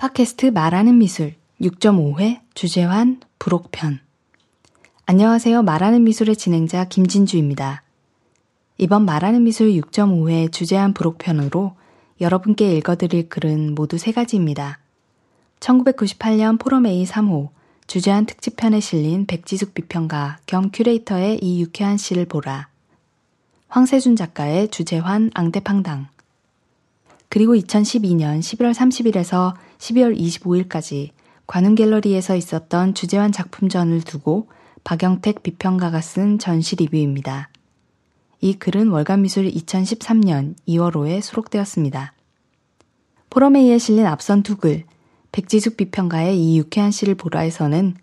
팟캐스트 0.00 0.46
말하는 0.46 0.96
미술 0.96 1.34
6.5회 1.60 2.40
주재환 2.54 3.20
부록편. 3.38 4.00
안녕하세요. 5.04 5.62
말하는 5.62 6.04
미술의 6.04 6.36
진행자 6.36 6.86
김진주입니다. 6.86 7.82
이번 8.78 9.04
말하는 9.04 9.42
미술 9.42 9.68
6.5회 9.72 10.50
주재환 10.52 10.94
부록편으로 10.94 11.74
여러분께 12.18 12.78
읽어드릴 12.78 13.28
글은 13.28 13.74
모두 13.74 13.98
세 13.98 14.10
가지입니다. 14.10 14.78
1998년 15.60 16.58
포럼 16.58 16.86
A 16.86 17.04
3호 17.04 17.50
주재환 17.86 18.24
특집편에 18.24 18.80
실린 18.80 19.26
백지숙 19.26 19.74
비평가 19.74 20.38
겸 20.46 20.70
큐레이터의 20.72 21.40
이 21.42 21.60
유쾌한 21.60 21.98
시를 21.98 22.24
보라. 22.24 22.68
황세준 23.68 24.16
작가의 24.16 24.68
주재환 24.68 25.30
앙데팡당. 25.34 26.08
그리고 27.30 27.54
2012년 27.54 28.40
11월 28.40 28.74
30일에서 28.74 29.54
12월 29.78 30.18
25일까지 30.18 31.10
관음갤러리에서 31.46 32.34
있었던 32.34 32.94
주재환 32.94 33.30
작품전을 33.32 34.02
두고 34.02 34.48
박영택 34.82 35.42
비평가가 35.42 36.00
쓴 36.00 36.38
전시 36.38 36.74
리뷰입니다. 36.76 37.48
이 38.40 38.54
글은 38.54 38.88
월간미술 38.88 39.48
2013년 39.50 40.56
2월호에 40.66 41.22
수록되었습니다. 41.22 42.14
포럼 43.30 43.66
A에 43.66 43.78
실린 43.78 44.06
앞선 44.06 44.42
두 44.42 44.56
글, 44.56 44.84
백지숙 45.30 45.76
비평가의 45.76 46.36
이 46.36 46.58
유쾌한 46.58 46.90
시를 46.90 47.14
보라에서는 47.14 47.94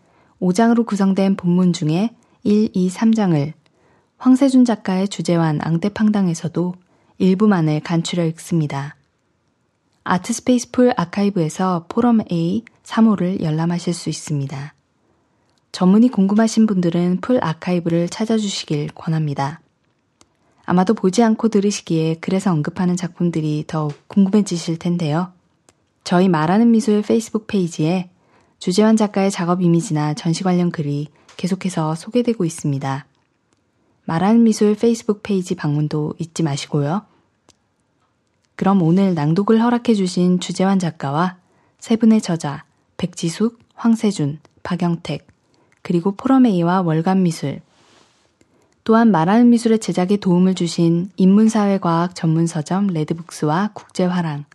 5장으로 0.41 0.85
구성된 0.85 1.35
본문 1.35 1.73
중에 1.73 2.12
1, 2.44 2.70
2, 2.73 2.90
3장을 2.90 3.54
황세준 4.18 4.63
작가의 4.63 5.09
주재환 5.09 5.59
앙데팡당에서도 5.62 6.76
일부만을 7.18 7.82
간추려 7.82 8.26
읽습니다. 8.27 8.96
아트스페이스 10.09 10.71
풀 10.71 10.93
아카이브에서 10.95 11.85
포럼 11.89 12.21
A 12.31 12.63
3호를 12.84 13.41
열람하실 13.41 13.93
수 13.93 14.09
있습니다. 14.09 14.73
전문이 15.73 16.09
궁금하신 16.09 16.65
분들은 16.65 17.20
풀 17.20 17.43
아카이브를 17.43 18.07
찾아주시길 18.07 18.91
권합니다. 18.95 19.59
아마도 20.65 20.93
보지 20.93 21.23
않고 21.23 21.49
들으시기에 21.49 22.17
그래서 22.21 22.51
언급하는 22.51 22.95
작품들이 22.95 23.65
더욱 23.67 23.93
궁금해지실 24.07 24.79
텐데요. 24.79 25.34
저희 26.05 26.29
말하는 26.29 26.71
미술 26.71 27.01
페이스북 27.01 27.48
페이지에 27.48 28.10
주재환 28.60 28.95
작가의 28.95 29.29
작업 29.29 29.62
이미지나 29.62 30.13
전시 30.13 30.41
관련 30.41 30.71
글이 30.71 31.10
계속해서 31.35 31.95
소개되고 31.95 32.45
있습니다. 32.45 33.05
말하는 34.05 34.43
미술 34.43 34.73
페이스북 34.73 35.21
페이지 35.21 35.54
방문도 35.54 36.13
잊지 36.17 36.43
마시고요. 36.43 37.05
그럼 38.58 38.82
오늘 38.82 39.13
낭독을 39.13 39.62
허락해 39.62 39.94
주신 39.94 40.40
주재환 40.40 40.80
작가와 40.80 41.38
세 41.80 41.96
분의 41.96 42.22
저자 42.22 42.66
백지숙, 42.98 43.60
황세준, 43.76 44.40
박영택, 44.63 45.27
그리고 45.84 46.16
포럼 46.15 46.60
A와 46.60 46.82
월간미술, 46.82 47.62
또한 48.84 49.12
말하는 49.12 49.50
미술의 49.50 49.80
제작에 49.80 50.18
도움을 50.18 50.55
주신 50.55 51.12
인문사회과학 51.18 52.16
전문서점 52.16 52.88
레드북스와 52.88 53.70
국제화랑, 53.74 54.46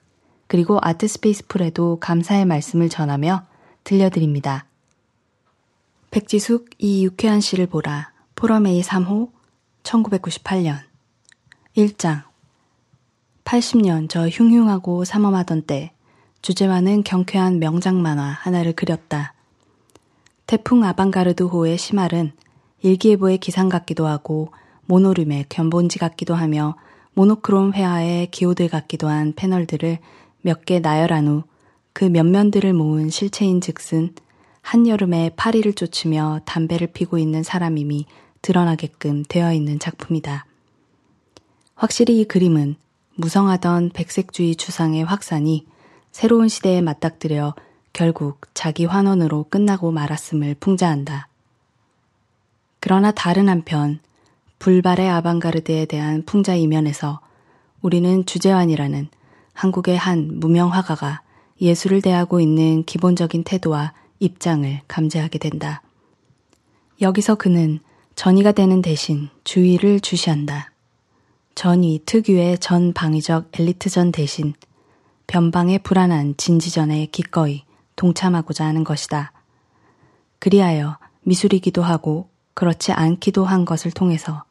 그리고 0.48 0.78
아트스페이스 0.82 1.46
풀에도 1.46 1.98
감사의 2.00 2.44
말씀을 2.44 2.88
전하며 2.88 3.46
들려드립니다. 3.84 4.66
백지숙 6.10 6.70
이 6.78 7.04
유쾌한 7.04 7.40
시를 7.40 7.66
보라. 7.66 8.10
포럼A 8.34 8.80
3호 8.80 9.30
1998년. 9.84 10.78
1장 11.76 12.31
80년 13.52 14.08
저 14.08 14.28
흉흉하고 14.28 15.04
삼엄하던 15.04 15.62
때 15.66 15.92
주재환은 16.40 17.04
경쾌한 17.04 17.58
명작 17.58 17.96
만화 17.96 18.22
하나를 18.24 18.72
그렸다. 18.72 19.34
태풍 20.46 20.82
아방가르드호의 20.84 21.76
시말은 21.76 22.32
일기예보의 22.80 23.36
기상 23.36 23.68
같기도 23.68 24.06
하고 24.06 24.48
모노륨의 24.86 25.46
견본지 25.50 25.98
같기도 25.98 26.34
하며 26.34 26.76
모노크롬 27.12 27.74
회화의 27.74 28.30
기호들 28.30 28.68
같기도 28.68 29.08
한 29.08 29.34
패널들을 29.34 29.98
몇 30.40 30.64
개 30.64 30.80
나열한 30.80 31.28
후그 31.28 32.04
면면들을 32.06 32.72
모은 32.72 33.10
실체인 33.10 33.60
즉슨 33.60 34.14
한여름에 34.62 35.32
파리를 35.36 35.70
쫓으며 35.74 36.40
담배를 36.46 36.86
피고 36.86 37.18
있는 37.18 37.42
사람임이 37.42 38.06
드러나게끔 38.40 39.24
되어 39.28 39.52
있는 39.52 39.78
작품이다. 39.78 40.46
확실히 41.74 42.20
이 42.20 42.24
그림은 42.24 42.76
무성하던 43.22 43.90
백색주의 43.90 44.56
추상의 44.56 45.04
확산이 45.04 45.64
새로운 46.10 46.48
시대에 46.48 46.80
맞닥뜨려 46.80 47.54
결국 47.92 48.40
자기 48.52 48.84
환원으로 48.84 49.46
끝나고 49.48 49.92
말았음을 49.92 50.56
풍자한다. 50.58 51.28
그러나 52.80 53.12
다른 53.12 53.48
한편 53.48 54.00
불발의 54.58 55.08
아방가르드에 55.08 55.84
대한 55.86 56.24
풍자 56.24 56.56
이면에서 56.56 57.20
우리는 57.80 58.26
주재환이라는 58.26 59.08
한국의 59.52 59.96
한 59.96 60.40
무명 60.40 60.72
화가가 60.72 61.22
예술을 61.60 62.02
대하고 62.02 62.40
있는 62.40 62.82
기본적인 62.82 63.44
태도와 63.44 63.92
입장을 64.18 64.80
감지하게 64.88 65.38
된다. 65.38 65.82
여기서 67.00 67.36
그는 67.36 67.78
전이가 68.16 68.50
되는 68.50 68.82
대신 68.82 69.28
주의를 69.44 70.00
주시한다. 70.00 70.71
전이 71.54 72.02
특유의 72.06 72.58
전 72.58 72.92
방위적 72.92 73.50
엘리트전 73.58 74.12
대신 74.12 74.54
변방의 75.26 75.80
불안한 75.80 76.36
진지전에 76.36 77.06
기꺼이 77.06 77.64
동참하고자 77.96 78.64
하는 78.64 78.84
것이다. 78.84 79.32
그리하여 80.38 80.98
미술이기도 81.22 81.82
하고 81.82 82.28
그렇지 82.54 82.92
않기도 82.92 83.44
한 83.44 83.64
것을 83.64 83.90
통해서 83.90 84.44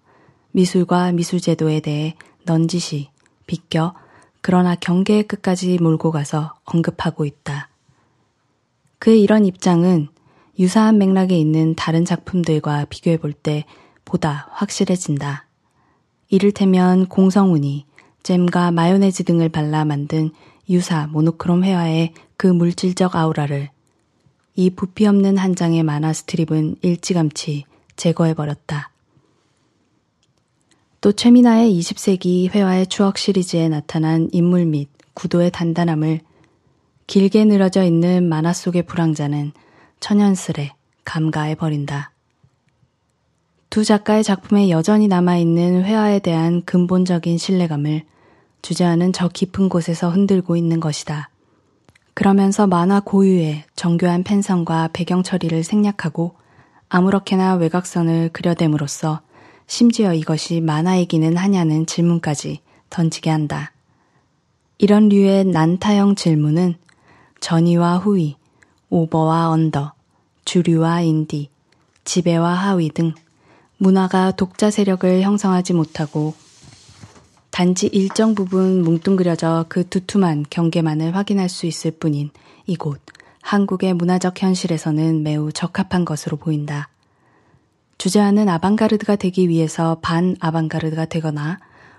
미술과 0.52 1.12
미술제도에 1.12 1.82
대해 1.82 2.16
넌지시, 2.46 3.10
비껴, 3.46 3.94
그러나 4.42 4.76
경계의 4.76 5.24
끝까지 5.24 5.78
몰고 5.80 6.12
가서 6.12 6.56
언급하고 6.66 7.26
있다. 7.26 7.70
그의 9.00 9.22
이런 9.22 9.46
입장은 9.46 10.08
유사한 10.60 10.98
맥락에 10.98 11.38
있는 11.38 11.76
다른 11.76 12.06
작품들과 12.06 12.86
비교해 12.86 13.18
볼 13.18 13.34
때 13.34 13.66
보다 14.06 14.50
확실해진다. 14.52 15.48
이를테면 16.32 17.08
공성운이 17.08 17.86
잼과 18.24 18.72
마요네즈 18.72 19.26
등을 19.26 19.50
발라 19.50 19.84
만든 19.84 20.32
유사 20.70 21.06
모노크롬 21.08 21.66
회화의 21.66 22.14
그 22.38 22.48
물질적 22.48 23.16
아우라를 23.18 23.70
이 24.56 24.70
부피 24.70 25.06
없는 25.06 25.38
한 25.38 25.56
장의 25.56 25.84
만화 25.84 26.14
스트립은 26.14 26.78
일찌감치 26.82 27.66
제거해버렸다. 27.98 28.92
또 31.02 31.12
최민아의 31.12 31.78
20세기 31.78 32.50
회화의 32.50 32.88
추억 32.88 33.18
시리즈에 33.18 33.68
나타난 33.68 34.30
인물 34.32 34.66
및 34.66 34.88
구도의 35.14 35.52
단단함을 35.52 36.22
길게 37.08 37.44
늘어져 37.44 37.84
있는 37.84 38.30
만화 38.30 38.54
속의 38.54 38.84
불황자는 38.84 39.52
천연스레 40.00 40.72
감가해 41.04 41.56
버린다. 41.56 42.11
두 43.72 43.86
작가의 43.86 44.26
작품에 44.26 44.70
여전히 44.70 45.08
남아있는 45.08 45.86
회화에 45.86 46.20
대한 46.20 46.62
근본적인 46.66 47.38
신뢰감을 47.38 48.04
주제하는 48.62 49.14
저 49.14 49.30
깊은 49.30 49.70
곳에서 49.70 50.10
흔들고 50.10 50.58
있는 50.58 50.82
것이다. 50.82 51.30
그러면서 52.14 52.68
만화 52.68 53.00
고유의 53.00 53.64
정교한 53.78 54.24
펜선과 54.24 54.90
배경 54.92 55.24
처리를 55.24 55.64
생략하고 55.64 56.36
아무렇게나 56.90 57.56
외곽선을 57.56 58.32
그려댐으로써 58.34 59.22
심지어 59.68 60.14
이것이 60.14 60.60
만화이기는 60.60 61.38
하냐는 61.38 61.86
질문까지 61.86 62.60
던지게 62.90 63.30
한다. 63.30 63.72
이런 64.80 65.08
류의 65.08 65.46
난타형 65.46 66.16
질문은 66.16 66.76
전위와 67.40 68.00
후위, 68.00 68.36
오버와 68.90 69.48
언더, 69.48 69.94
주류와 70.44 71.04
인디, 71.04 71.50
지배와 72.04 72.54
하위 72.54 72.90
등 72.90 73.14
문화가 73.82 74.30
독자 74.30 74.70
세력을 74.70 75.24
형성하지 75.24 75.74
못하고 75.74 76.36
단지 77.50 77.88
일정 77.88 78.36
부분 78.36 78.84
뭉뚱그려져 78.84 79.66
그 79.70 79.90
두툼한 79.90 80.46
경계만을 80.52 81.16
확인할 81.16 81.50
수 81.50 81.66
있을 81.66 81.90
뿐인 81.90 82.30
이곳 82.68 83.02
한국의 83.42 83.96
문화적 83.96 84.40
현실에서는 84.40 85.24
매우 85.24 85.52
적합한 85.52 86.06
것으로 86.06 86.38
보인다. 86.38 86.90
주제하는 87.98 88.50
아방가르드가 88.50 89.16
되기 89.16 89.50
위해서 89.50 89.98
반 90.04 90.36
아방가르드가 90.40 91.06
되거나 91.06 91.58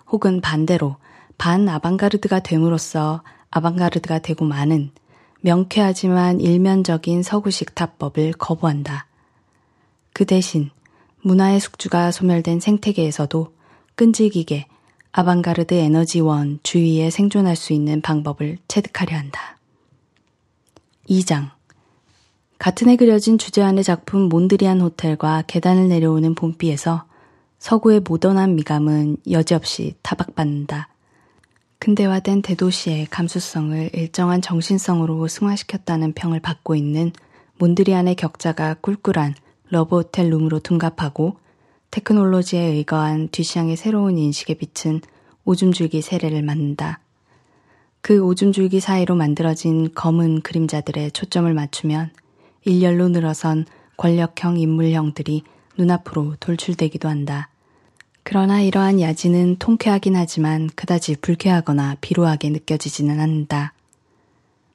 혹은 0.09 0.41
반대로 0.41 0.99
반 1.37 1.69
아방가르드가 1.69 2.39
됨으로써 2.39 3.25
아방가르드가 3.51 4.21
되고 4.21 4.45
마는 4.45 4.93
명쾌하지만 5.41 6.41
일면적인 6.41 7.25
서구식 7.25 7.75
타법을 7.75 8.35
거부한다. 8.35 9.07
그 10.13 10.25
대신 10.25 10.71
문화의 11.23 11.61
숙주가 11.61 12.11
소멸된 12.11 12.61
생태계에서도 12.61 13.55
끈질기게 13.95 14.67
아방가르드 15.13 15.75
에너지원 15.75 16.59
주위에 16.63 17.11
생존할 17.11 17.57
수 17.57 17.73
있는 17.73 18.01
방법을 18.01 18.59
체득하려 18.69 19.17
한다. 19.17 19.59
2장 21.09 21.51
같은 22.59 22.89
해 22.89 22.97
그려진 22.97 23.39
주재환의 23.39 23.85
작품 23.85 24.29
몬드리안 24.29 24.81
호텔과 24.81 25.45
계단을 25.47 25.89
내려오는 25.89 26.35
봄비에서 26.35 27.05
서구의 27.59 28.01
모던한 28.01 28.55
미감은 28.57 29.19
여지없이 29.31 29.95
타박받는다. 30.03 30.89
근대화된 31.79 32.43
대도시의 32.43 33.07
감수성을 33.07 33.91
일정한 33.93 34.41
정신성으로 34.41 35.27
승화시켰다는 35.27 36.13
평을 36.13 36.41
받고 36.41 36.77
있는 36.77 37.13
몬드리안의 37.59 38.15
격자가 38.15 38.75
꿀꿀한 38.75 39.35
러브 39.73 39.97
호텔 39.97 40.29
룸으로 40.29 40.59
둔갑하고 40.59 41.39
테크놀로지에 41.91 42.61
의거한 42.61 43.29
뒤샹의 43.33 43.77
새로운 43.77 44.19
인식에 44.19 44.53
비친 44.53 45.01
오줌줄기 45.47 46.03
세례를 46.03 46.43
맞는다. 46.43 47.01
그 48.03 48.21
오줌줄기 48.21 48.81
사이로 48.81 49.15
만들어진 49.15 49.95
검은 49.95 50.43
그림자들의 50.43 51.13
초점을 51.13 51.53
맞추면 51.55 52.11
일렬로 52.67 53.09
늘어선 53.09 53.65
권력형 53.97 54.59
인물형들이 54.59 55.43
눈앞으로 55.79 56.37
돌출되기도 56.39 57.09
한다. 57.09 57.49
그러나 58.25 58.61
이러한 58.61 59.01
야지는 59.01 59.57
통쾌하긴 59.59 60.17
하지만 60.17 60.69
그다지 60.77 61.17
불쾌하거나 61.23 61.97
비로하게 62.03 62.51
느껴지지는 62.51 63.19
않는다. 63.21 63.73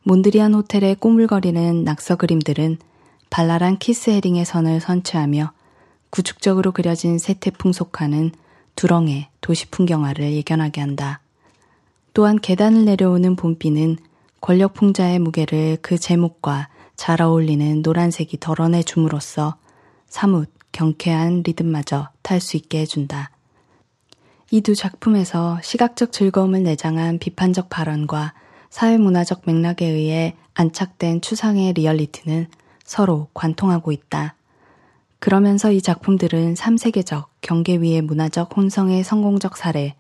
몬드리안 0.02 0.56
호텔의 0.56 0.96
꼬물거리는 0.96 1.84
낙서 1.84 2.16
그림들은 2.16 2.80
발랄한 3.30 3.78
키스 3.78 4.10
헤링의 4.10 4.46
선을 4.46 4.80
선취하며 4.80 5.52
구축적으로 6.10 6.72
그려진 6.72 7.20
세태풍속화는 7.20 8.32
두렁의 8.76 9.28
도시 9.42 9.68
풍경화를 9.70 10.34
예견하게 10.34 10.82
한다. 10.82 11.20
또한 12.14 12.40
계단을 12.40 12.86
내려오는 12.86 13.36
봄비는 13.36 13.98
권력 14.42 14.74
풍자의 14.74 15.20
무게를 15.20 15.78
그 15.82 15.98
제목과 15.98 16.70
잘 16.96 17.22
어울리는 17.22 17.82
노란색이 17.82 18.40
덜어내 18.40 18.84
줌으로써 18.84 19.56
사뭇 20.08 20.50
경쾌한 20.72 21.44
리듬마저 21.44 22.10
탈 22.22 22.40
수 22.40 22.58
있게 22.58 22.80
해준다. 22.80 23.32
이 24.52 24.62
두 24.62 24.76
작품에서 24.76 25.60
시각적 25.62 26.12
즐거움을 26.12 26.64
내장한 26.64 27.20
비판적 27.20 27.70
발언과 27.70 28.34
사회문화적 28.70 29.42
맥락에 29.46 29.86
의해 29.86 30.36
안착된 30.54 31.22
추상의 31.22 31.74
리얼리티는 31.74 32.48
서로 32.88 33.28
관통하고 33.36 33.92
있다. 33.92 34.34
그러면서 35.20 35.72
이 35.72 35.82
작품들은 35.82 36.56
3세계적 36.56 37.26
경계 37.42 37.76
위의 37.78 38.02
문화적 38.02 38.56
혼성의 38.56 39.04
성공적 39.04 39.58
사례, 39.58 39.96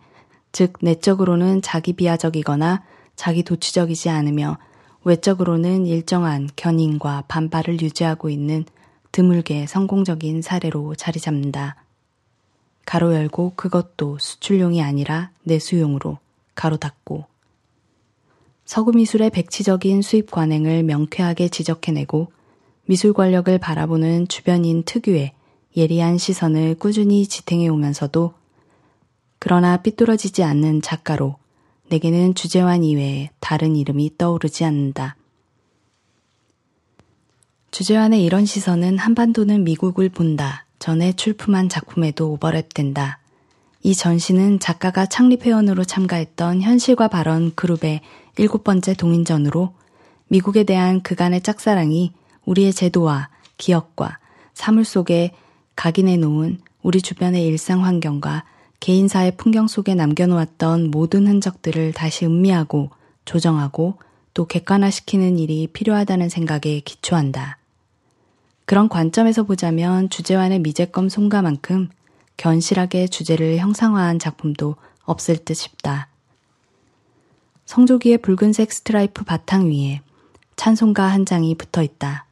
즉 0.51 0.73
내적으로는 0.81 1.61
자기 1.61 1.93
비하적이거나 1.93 2.83
자기 3.15 3.43
도취적이지 3.43 4.09
않으며 4.09 4.57
외적으로는 5.03 5.85
일정한 5.85 6.49
견인과 6.55 7.25
반발을 7.27 7.81
유지하고 7.81 8.29
있는 8.29 8.65
드물게 9.11 9.67
성공적인 9.67 10.41
사례로 10.41 10.95
자리 10.95 11.19
잡는다. 11.19 11.75
가로 12.85 13.13
열고 13.13 13.53
그것도 13.55 14.17
수출용이 14.19 14.81
아니라 14.81 15.31
내수용으로 15.43 16.19
가로 16.55 16.77
닫고 16.77 17.25
서구 18.65 18.91
미술의 18.91 19.29
백치적인 19.31 20.01
수입 20.01 20.31
관행을 20.31 20.83
명쾌하게 20.83 21.49
지적해내고 21.49 22.31
미술 22.87 23.11
권력을 23.11 23.55
바라보는 23.57 24.29
주변인 24.29 24.83
특유의 24.83 25.33
예리한 25.75 26.17
시선을 26.17 26.75
꾸준히 26.75 27.27
지탱해 27.27 27.67
오면서도 27.67 28.33
그러나 29.39 29.77
삐뚤어지지 29.77 30.43
않는 30.43 30.81
작가로 30.81 31.35
내게는 31.89 32.33
주제환 32.33 32.83
이외에 32.83 33.29
다른 33.41 33.75
이름이 33.75 34.17
떠오르지 34.17 34.63
않는다. 34.63 35.17
주제환의 37.71 38.23
이런 38.23 38.45
시선은 38.45 38.97
한반도는 38.97 39.65
미국을 39.65 40.09
본다. 40.09 40.65
전에 40.79 41.11
출품한 41.13 41.67
작품에도 41.67 42.37
오버랩된다. 42.37 43.17
이 43.83 43.95
전시는 43.95 44.59
작가가 44.59 45.05
창립회원으로 45.05 45.83
참가했던 45.83 46.61
현실과 46.61 47.09
발언 47.09 47.53
그룹의 47.53 48.01
일곱 48.37 48.63
번째 48.63 48.93
동인전으로 48.93 49.73
미국에 50.29 50.63
대한 50.63 51.01
그간의 51.01 51.41
짝사랑이 51.41 52.13
우리의 52.47 52.73
제도와 52.73 53.29
기억과 53.57 54.17
사물 54.53 54.85
속에 54.85 55.33
각인해 55.75 56.17
놓은 56.17 56.59
우리 56.81 57.01
주변의 57.01 57.45
일상 57.45 57.85
환경과 57.85 58.43
개인사의 58.79 59.37
풍경 59.37 59.67
속에 59.67 59.93
남겨놓았던 59.93 60.89
모든 60.89 61.27
흔적들을 61.27 61.93
다시 61.93 62.25
음미하고 62.25 62.89
조정하고 63.25 63.99
또 64.33 64.45
객관화시키는 64.45 65.39
일이 65.39 65.67
필요하다는 65.67 66.29
생각에 66.29 66.79
기초한다. 66.85 67.57
그런 68.65 68.87
관점에서 68.89 69.43
보자면 69.43 70.09
주제와의 70.09 70.59
미제검 70.59 71.09
송가만큼 71.09 71.89
견실하게 72.37 73.07
주제를 73.07 73.57
형상화한 73.57 74.19
작품도 74.19 74.75
없을 75.03 75.37
듯 75.37 75.55
싶다. 75.55 76.07
성조기의 77.65 78.19
붉은색 78.19 78.71
스트라이프 78.71 79.23
바탕 79.23 79.69
위에 79.71 80.01
찬송가 80.55 81.03
한 81.03 81.25
장이 81.25 81.55
붙어 81.55 81.81
있다. 81.81 82.26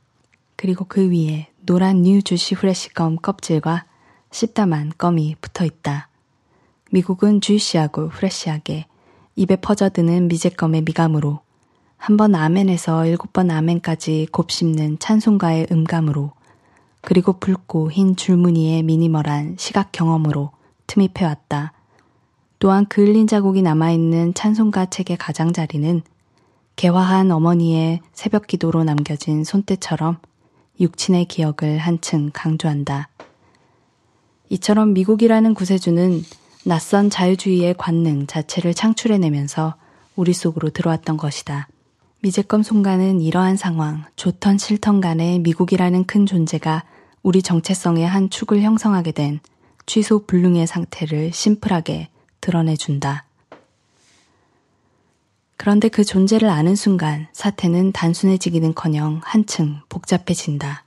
그리고 0.55 0.85
그 0.87 1.09
위에 1.11 1.47
노란 1.65 2.03
뉴 2.03 2.21
주시 2.21 2.55
후레쉬껌 2.55 3.17
껍질과 3.17 3.85
씹다만 4.31 4.93
껌이 4.97 5.35
붙어 5.41 5.65
있다. 5.65 6.09
미국은 6.91 7.41
juicy하고 7.41 8.07
fresh하게 8.07 8.85
입에 9.35 9.55
퍼져드는 9.57 10.27
미제껌의 10.27 10.83
미감으로 10.83 11.39
한 11.97 12.17
번 12.17 12.35
아멘에서 12.35 13.07
일곱 13.07 13.33
번 13.33 13.49
아멘까지 13.49 14.27
곱씹는 14.31 14.99
찬송가의 14.99 15.67
음감으로 15.71 16.31
그리고 17.01 17.33
붉고 17.33 17.91
흰 17.91 18.15
줄무늬의 18.15 18.83
미니멀한 18.83 19.55
시각 19.57 19.91
경험으로 19.91 20.51
틈입해왔다. 20.87 21.73
또한 22.59 22.85
그을린 22.85 23.27
자국이 23.27 23.61
남아있는 23.61 24.33
찬송가 24.33 24.87
책의 24.87 25.17
가장자리는 25.17 26.01
개화한 26.75 27.31
어머니의 27.31 28.01
새벽 28.13 28.47
기도로 28.47 28.83
남겨진 28.83 29.43
손때처럼 29.43 30.17
육친의 30.79 31.25
기억을 31.25 31.77
한층 31.77 32.29
강조한다. 32.33 33.09
이처럼 34.49 34.93
미국이라는 34.93 35.53
구세주는 35.53 36.23
낯선 36.65 37.09
자유주의의 37.09 37.75
관능 37.77 38.27
자체를 38.27 38.73
창출해내면서 38.73 39.75
우리 40.15 40.33
속으로 40.33 40.69
들어왔던 40.69 41.17
것이다. 41.17 41.67
미제검 42.21 42.63
송가는 42.63 43.21
이러한 43.21 43.55
상황, 43.55 44.03
좋던 44.15 44.57
싫던 44.57 45.01
간에 45.01 45.39
미국이라는 45.39 46.05
큰 46.05 46.25
존재가 46.25 46.83
우리 47.21 47.41
정체성의 47.41 48.07
한 48.07 48.29
축을 48.29 48.61
형성하게 48.61 49.11
된 49.11 49.39
취소 49.85 50.25
불능의 50.25 50.67
상태를 50.67 51.31
심플하게 51.33 52.09
드러내준다. 52.41 53.25
그런데 55.65 55.89
그 55.89 56.03
존재를 56.03 56.47
아는 56.47 56.75
순간 56.75 57.25
사태는 57.33 57.91
단순해지기는커녕 57.91 59.21
한층 59.23 59.79
복잡해진다. 59.89 60.83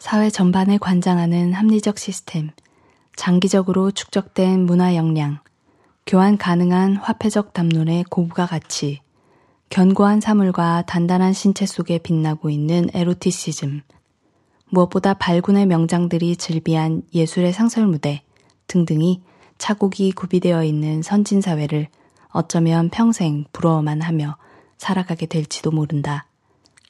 사회 0.00 0.28
전반을 0.28 0.80
관장하는 0.80 1.52
합리적 1.52 2.00
시스템, 2.00 2.50
장기적으로 3.14 3.92
축적된 3.92 4.66
문화 4.66 4.96
역량, 4.96 5.38
교환 6.04 6.36
가능한 6.36 6.96
화폐적 6.96 7.52
담론의 7.52 8.06
고부가 8.10 8.46
가치, 8.46 9.02
견고한 9.70 10.20
사물과 10.20 10.82
단단한 10.88 11.32
신체 11.32 11.64
속에 11.64 11.98
빛나고 11.98 12.50
있는 12.50 12.88
에로티시즘, 12.94 13.82
무엇보다 14.70 15.14
발군의 15.14 15.66
명장들이 15.66 16.34
즐비한 16.38 17.02
예술의 17.14 17.52
상설 17.52 17.86
무대 17.86 18.22
등등이 18.66 19.22
차곡이 19.58 20.10
구비되어 20.10 20.64
있는 20.64 21.02
선진사회를 21.02 21.86
어쩌면 22.30 22.88
평생 22.90 23.44
부러워만 23.52 24.02
하며 24.02 24.36
살아가게 24.76 25.26
될지도 25.26 25.70
모른다. 25.70 26.26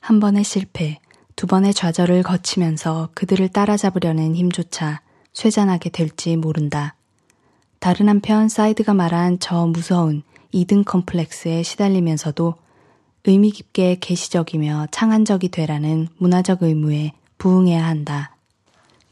한 0.00 0.20
번의 0.20 0.44
실패, 0.44 0.98
두 1.36 1.46
번의 1.46 1.74
좌절을 1.74 2.22
거치면서 2.22 3.10
그들을 3.14 3.48
따라잡으려는 3.48 4.34
힘조차 4.34 5.00
쇠잔하게 5.32 5.90
될지 5.90 6.36
모른다. 6.36 6.94
다른 7.78 8.08
한편 8.08 8.48
사이드가 8.48 8.94
말한 8.94 9.38
저 9.38 9.66
무서운 9.66 10.22
이등 10.50 10.82
컴플렉스에 10.84 11.62
시달리면서도 11.62 12.54
의미 13.24 13.50
깊게 13.50 13.98
계시적이며 14.00 14.88
창안적이 14.90 15.50
되라는 15.50 16.08
문화적 16.16 16.62
의무에 16.62 17.12
부응해야 17.36 17.86
한다. 17.86 18.34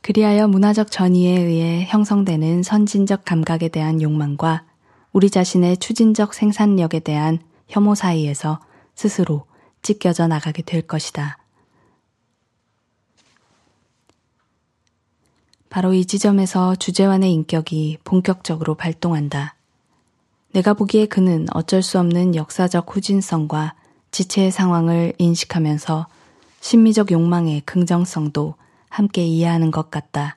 그리하여 0.00 0.48
문화적 0.48 0.90
전이에 0.90 1.38
의해 1.40 1.84
형성되는 1.88 2.62
선진적 2.62 3.24
감각에 3.24 3.68
대한 3.68 4.00
욕망과 4.00 4.64
우리 5.16 5.30
자신의 5.30 5.78
추진적 5.78 6.34
생산력에 6.34 7.00
대한 7.00 7.38
혐오 7.68 7.94
사이에서 7.94 8.60
스스로 8.94 9.46
찢겨져 9.80 10.26
나가게 10.26 10.60
될 10.60 10.82
것이다. 10.82 11.38
바로 15.70 15.94
이 15.94 16.04
지점에서 16.04 16.74
주제환의 16.74 17.32
인격이 17.32 17.96
본격적으로 18.04 18.74
발동한다. 18.74 19.54
내가 20.52 20.74
보기에 20.74 21.06
그는 21.06 21.46
어쩔 21.54 21.80
수 21.80 21.98
없는 21.98 22.34
역사적 22.34 22.94
후진성과 22.94 23.74
지체의 24.10 24.50
상황을 24.50 25.14
인식하면서 25.16 26.08
심미적 26.60 27.10
욕망의 27.10 27.62
긍정성도 27.62 28.56
함께 28.90 29.24
이해하는 29.24 29.70
것 29.70 29.90
같다. 29.90 30.36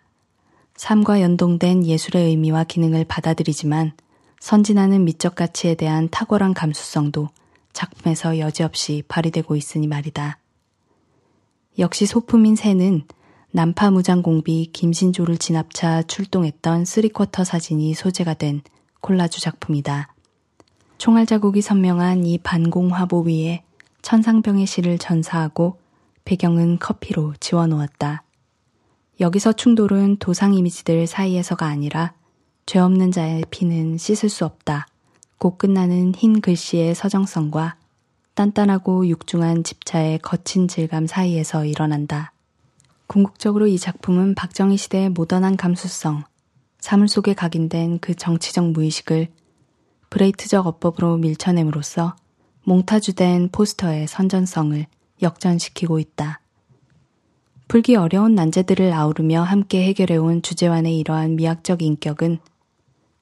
삶과 0.77 1.19
연동된 1.19 1.85
예술의 1.85 2.27
의미와 2.27 2.63
기능을 2.63 3.03
받아들이지만 3.03 3.91
선진하는 4.39 5.05
미적 5.05 5.35
가치에 5.35 5.75
대한 5.75 6.09
탁월한 6.09 6.53
감수성도 6.53 7.29
작품에서 7.73 8.39
여지없이 8.39 9.03
발휘되고 9.07 9.55
있으니 9.55 9.87
말이다. 9.87 10.39
역시 11.77 12.05
소품인 12.05 12.55
새는 12.55 13.03
난파 13.51 13.91
무장공비 13.91 14.71
김신조를 14.73 15.37
진압차 15.37 16.03
출동했던 16.03 16.85
쓰리쿼터 16.85 17.43
사진이 17.43 17.93
소재가 17.93 18.35
된 18.35 18.61
콜라주 19.01 19.41
작품이다. 19.41 20.13
총알 20.97 21.25
자국이 21.25 21.61
선명한 21.61 22.25
이 22.25 22.37
반공 22.37 22.93
화보 22.93 23.21
위에 23.21 23.63
천상병의 24.01 24.65
시를 24.65 24.97
전사하고 24.97 25.79
배경은 26.25 26.79
커피로 26.79 27.33
지워놓았다. 27.39 28.23
여기서 29.19 29.53
충돌은 29.53 30.17
도상 30.17 30.53
이미지들 30.53 31.07
사이에서가 31.07 31.65
아니라 31.65 32.13
죄 32.69 32.77
없는 32.77 33.11
자의 33.11 33.43
피는 33.49 33.97
씻을 33.97 34.29
수 34.29 34.45
없다. 34.45 34.85
곧 35.39 35.57
끝나는 35.57 36.13
흰 36.13 36.39
글씨의 36.39 36.93
서정성과 36.93 37.77
단단하고 38.35 39.07
육중한 39.07 39.63
집차의 39.63 40.19
거친 40.19 40.67
질감 40.67 41.07
사이에서 41.07 41.65
일어난다. 41.65 42.31
궁극적으로 43.07 43.65
이 43.65 43.79
작품은 43.79 44.35
박정희 44.35 44.77
시대의 44.77 45.09
모던한 45.09 45.57
감수성, 45.57 46.25
사물 46.79 47.07
속에 47.07 47.33
각인된 47.33 47.97
그 48.01 48.13
정치적 48.13 48.69
무의식을 48.69 49.29
브레이트적 50.11 50.67
어법으로 50.67 51.17
밀쳐냄으로써 51.17 52.15
몽타주된 52.65 53.49
포스터의 53.51 54.07
선전성을 54.07 54.85
역전시키고 55.23 55.97
있다. 55.97 56.39
풀기 57.67 57.95
어려운 57.95 58.35
난제들을 58.35 58.93
아우르며 58.93 59.41
함께 59.41 59.85
해결해온 59.85 60.43
주제완의 60.43 60.99
이러한 60.99 61.35
미학적 61.35 61.81
인격은 61.81 62.37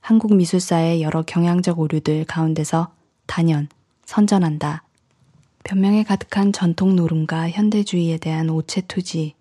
한국 0.08 0.34
미술사의 0.36 1.02
여러 1.02 1.22
경향적 1.22 1.80
오류들 1.80 2.24
가운데서 2.24 2.94
단연 3.26 3.68
선전한다. 4.06 4.86
변명에 5.66 6.04
가득한 6.04 6.54
전통 6.54 6.96
노름과 6.96 7.50
현대주의에 7.50 8.18
대한 8.18 8.50
오체투지, 8.50 9.34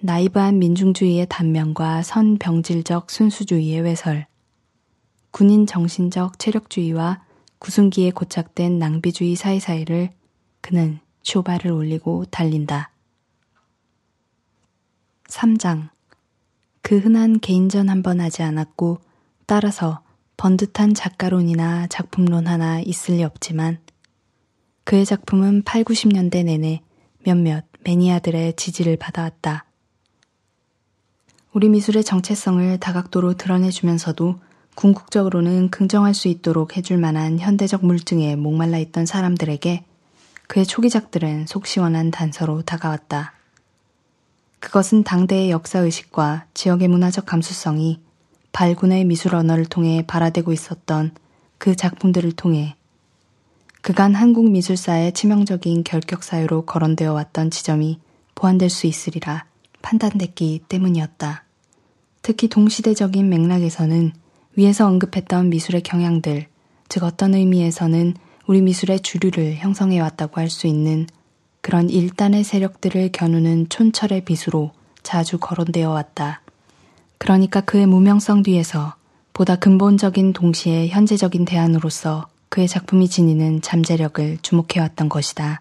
나이브한 0.00 0.58
민중주의의 0.58 1.26
단면과 1.28 2.00
선병질적 2.00 3.10
순수주의의 3.10 3.82
외설, 3.82 4.26
군인 5.32 5.66
정신적 5.66 6.38
체력주의와 6.38 7.22
구순기에 7.58 8.12
고착된 8.12 8.78
낭비주의 8.78 9.36
사이사이를 9.36 10.12
그는 10.62 10.98
쇼바를 11.24 11.72
올리고 11.72 12.24
달린다. 12.30 12.90
3장. 15.26 15.90
그 16.80 16.96
흔한 16.96 17.38
개인전 17.38 17.90
한 17.90 18.02
번 18.02 18.18
하지 18.22 18.42
않았고, 18.42 19.09
따라서 19.50 20.00
번듯한 20.36 20.94
작가론이나 20.94 21.88
작품론 21.88 22.46
하나 22.46 22.78
있을 22.78 23.16
리 23.16 23.24
없지만, 23.24 23.80
그의 24.84 25.04
작품은 25.04 25.64
8, 25.64 25.82
90년대 25.82 26.44
내내 26.44 26.82
몇몇 27.24 27.64
매니아들의 27.80 28.54
지지를 28.54 28.96
받아왔다. 28.96 29.64
우리 31.52 31.68
미술의 31.68 32.04
정체성을 32.04 32.78
다각도로 32.78 33.34
드러내주면서도 33.34 34.38
궁극적으로는 34.76 35.70
긍정할 35.70 36.14
수 36.14 36.28
있도록 36.28 36.76
해줄 36.76 36.98
만한 36.98 37.40
현대적 37.40 37.84
물증에 37.84 38.36
목말라 38.36 38.78
있던 38.78 39.04
사람들에게 39.04 39.84
그의 40.46 40.64
초기작들은 40.64 41.48
속 41.48 41.66
시원한 41.66 42.12
단서로 42.12 42.62
다가왔다. 42.62 43.32
그것은 44.60 45.02
당대의 45.02 45.50
역사의식과 45.50 46.46
지역의 46.54 46.86
문화적 46.86 47.26
감수성이 47.26 48.00
발군의 48.52 49.04
미술 49.04 49.34
언어를 49.34 49.66
통해 49.66 50.04
발화되고 50.06 50.52
있었던 50.52 51.12
그 51.58 51.76
작품들을 51.76 52.32
통해 52.32 52.76
그간 53.82 54.14
한국 54.14 54.50
미술사의 54.50 55.12
치명적인 55.12 55.84
결격 55.84 56.22
사유로 56.22 56.66
거론되어 56.66 57.12
왔던 57.12 57.50
지점이 57.50 57.98
보완될 58.34 58.68
수 58.70 58.86
있으리라 58.86 59.46
판단됐기 59.82 60.64
때문이었다. 60.68 61.44
특히 62.22 62.48
동시대적인 62.48 63.28
맥락에서는 63.28 64.12
위에서 64.56 64.86
언급했던 64.86 65.48
미술의 65.48 65.82
경향들, 65.82 66.46
즉 66.88 67.04
어떤 67.04 67.34
의미에서는 67.34 68.14
우리 68.46 68.60
미술의 68.60 69.00
주류를 69.00 69.54
형성해 69.56 70.00
왔다고 70.00 70.40
할 70.40 70.50
수 70.50 70.66
있는 70.66 71.06
그런 71.62 71.88
일단의 71.88 72.44
세력들을 72.44 73.12
겨누는 73.12 73.68
촌철의 73.68 74.24
비수로 74.24 74.72
자주 75.02 75.38
거론되어 75.38 75.90
왔다. 75.90 76.39
그러니까 77.20 77.60
그의 77.60 77.84
무명성 77.84 78.42
뒤에서 78.42 78.94
보다 79.34 79.54
근본적인 79.54 80.32
동시에 80.32 80.88
현재적인 80.88 81.44
대안으로서 81.44 82.28
그의 82.48 82.66
작품이 82.66 83.10
지니는 83.10 83.60
잠재력을 83.60 84.38
주목해왔던 84.40 85.10
것이다. 85.10 85.60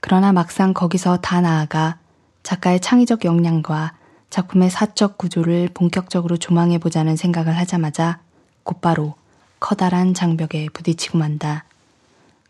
그러나 0.00 0.32
막상 0.32 0.74
거기서 0.74 1.18
다 1.18 1.40
나아가 1.40 1.98
작가의 2.42 2.80
창의적 2.80 3.24
역량과 3.24 3.94
작품의 4.28 4.68
사적 4.68 5.16
구조를 5.16 5.70
본격적으로 5.72 6.36
조망해보자는 6.36 7.14
생각을 7.14 7.56
하자마자 7.56 8.18
곧바로 8.64 9.14
커다란 9.60 10.12
장벽에 10.12 10.68
부딪히고 10.72 11.18
만다. 11.18 11.64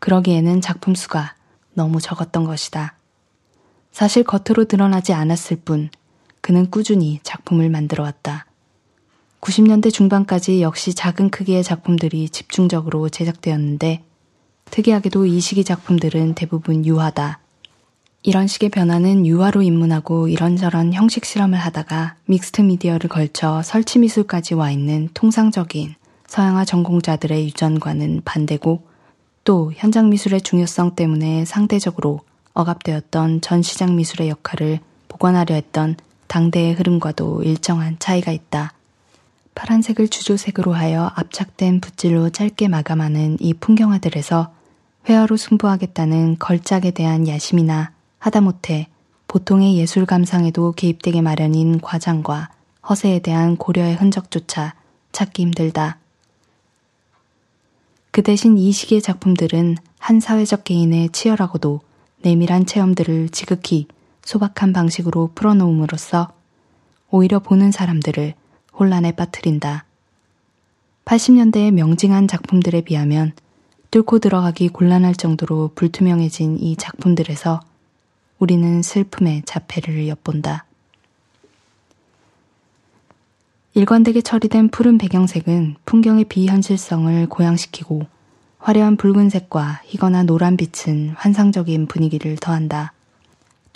그러기에는 0.01 0.63
작품 0.63 0.95
수가 0.95 1.35
너무 1.75 2.01
적었던 2.01 2.45
것이다. 2.45 2.95
사실 3.93 4.25
겉으로 4.25 4.65
드러나지 4.65 5.13
않았을 5.13 5.59
뿐 5.63 5.91
그는 6.47 6.71
꾸준히 6.71 7.19
작품 7.25 7.36
을 7.53 7.71
만들어 7.71 8.03
왔다. 8.03 8.47
90년대 9.41 9.93
중반까지 9.93 10.61
역시 10.63 10.95
작은 10.95 11.31
크기의 11.31 11.63
작품들이 11.63 12.29
집중적으로 12.29 13.09
제작되었는데 13.09 14.03
특이하게도 14.71 15.27
이 15.27 15.41
시기 15.41 15.63
작품들은 15.63 16.35
대부분 16.35 16.85
유화다. 16.85 17.39
이런 18.25 18.49
식의 18.49 18.71
변화는 18.71 19.25
유화로 19.25 19.63
입문하고 19.63 20.27
이런저런 20.27 20.93
형식 20.93 21.25
실험을 21.25 21.59
하다가 21.59 22.17
믹스트 22.25 22.63
미디어를 22.63 23.09
걸쳐 23.09 23.63
설치 23.63 24.01
미술까지 24.01 24.55
와 24.55 24.73
있는 24.73 25.09
통상적인 25.15 25.95
서양화 26.27 26.65
전공자들의 26.65 27.45
유전과는 27.45 28.23
반대고 28.25 28.83
또 29.45 29.73
현장 29.77 30.11
미술의 30.11 30.41
중요성 30.41 30.97
때문에 30.97 31.45
상대적으로 31.45 32.21
억압되었던 32.55 33.43
전시장 33.43 33.95
미술의 33.95 34.29
역할을 34.31 34.81
보관하려 35.07 35.55
했던 35.55 35.95
당대의 36.29 36.75
흐름과도 36.75 37.43
일정한 37.43 37.97
차이가 37.99 38.33
있다. 38.33 38.73
파란색을 39.55 40.09
주조색으로 40.09 40.75
하여 40.75 41.11
압착된 41.15 41.81
붓질로 41.81 42.31
짧게 42.31 42.69
마감하는 42.69 43.39
이 43.41 43.55
풍경화들에서 43.55 44.53
회화로 45.09 45.37
승부하겠다는 45.37 46.39
걸작에 46.39 46.91
대한 46.91 47.27
야심이나 47.27 47.93
하다못해 48.19 48.89
보통의 49.29 49.77
예술 49.77 50.07
감상에도 50.07 50.73
개입되게 50.73 51.23
마련인 51.23 51.81
과장과 51.81 52.51
허세에 52.89 53.21
대한 53.21 53.57
고려의 53.57 53.97
흔적조차 53.97 54.75
찾기 55.13 55.43
힘들다. 55.43 55.99
그 58.11 58.23
대신 58.23 58.57
이 58.57 58.73
시기의 58.73 59.03
작품들은 59.03 59.77
한 59.99 60.21
사회적 60.21 60.65
개인의 60.65 61.11
치열하고도 61.11 61.81
내밀한 62.23 62.67
체험들을 62.67 63.31
지극히 63.31 63.87
소박한 64.27 64.73
방식으로 64.73 65.31
풀어놓음으로써 65.37 66.33
오히려 67.11 67.39
보는 67.39 67.71
사람들을 67.71 68.35
혼란에 68.77 69.13
빠뜨린다. 69.13 69.85
80년대의 71.05 71.71
명징한 71.71 72.27
작품들에 72.27 72.81
비하면 72.81 73.33
뚫고 73.93 74.19
들어가기 74.19 74.71
곤란할 74.71 75.15
정도로 75.15 75.71
불투명해진 75.77 76.59
이 76.59 76.77
작품들에서 76.77 77.61
우리는 78.41 78.83
슬픔의 78.83 79.43
자폐를 79.47 80.09
엿본다. 80.09 80.65
일관되게 83.75 84.23
처리된 84.23 84.71
푸른 84.71 84.99
배경색은 84.99 85.77
풍경의 85.85 86.25
비현실성을 86.25 87.29
고양시키고 87.29 88.07
화려한 88.59 88.97
붉은색과 88.97 89.83
희거나 89.85 90.25
노란 90.25 90.57
빛은 90.57 91.11
환상적인 91.11 91.87
분위기를 91.87 92.35
더한다. 92.37 92.96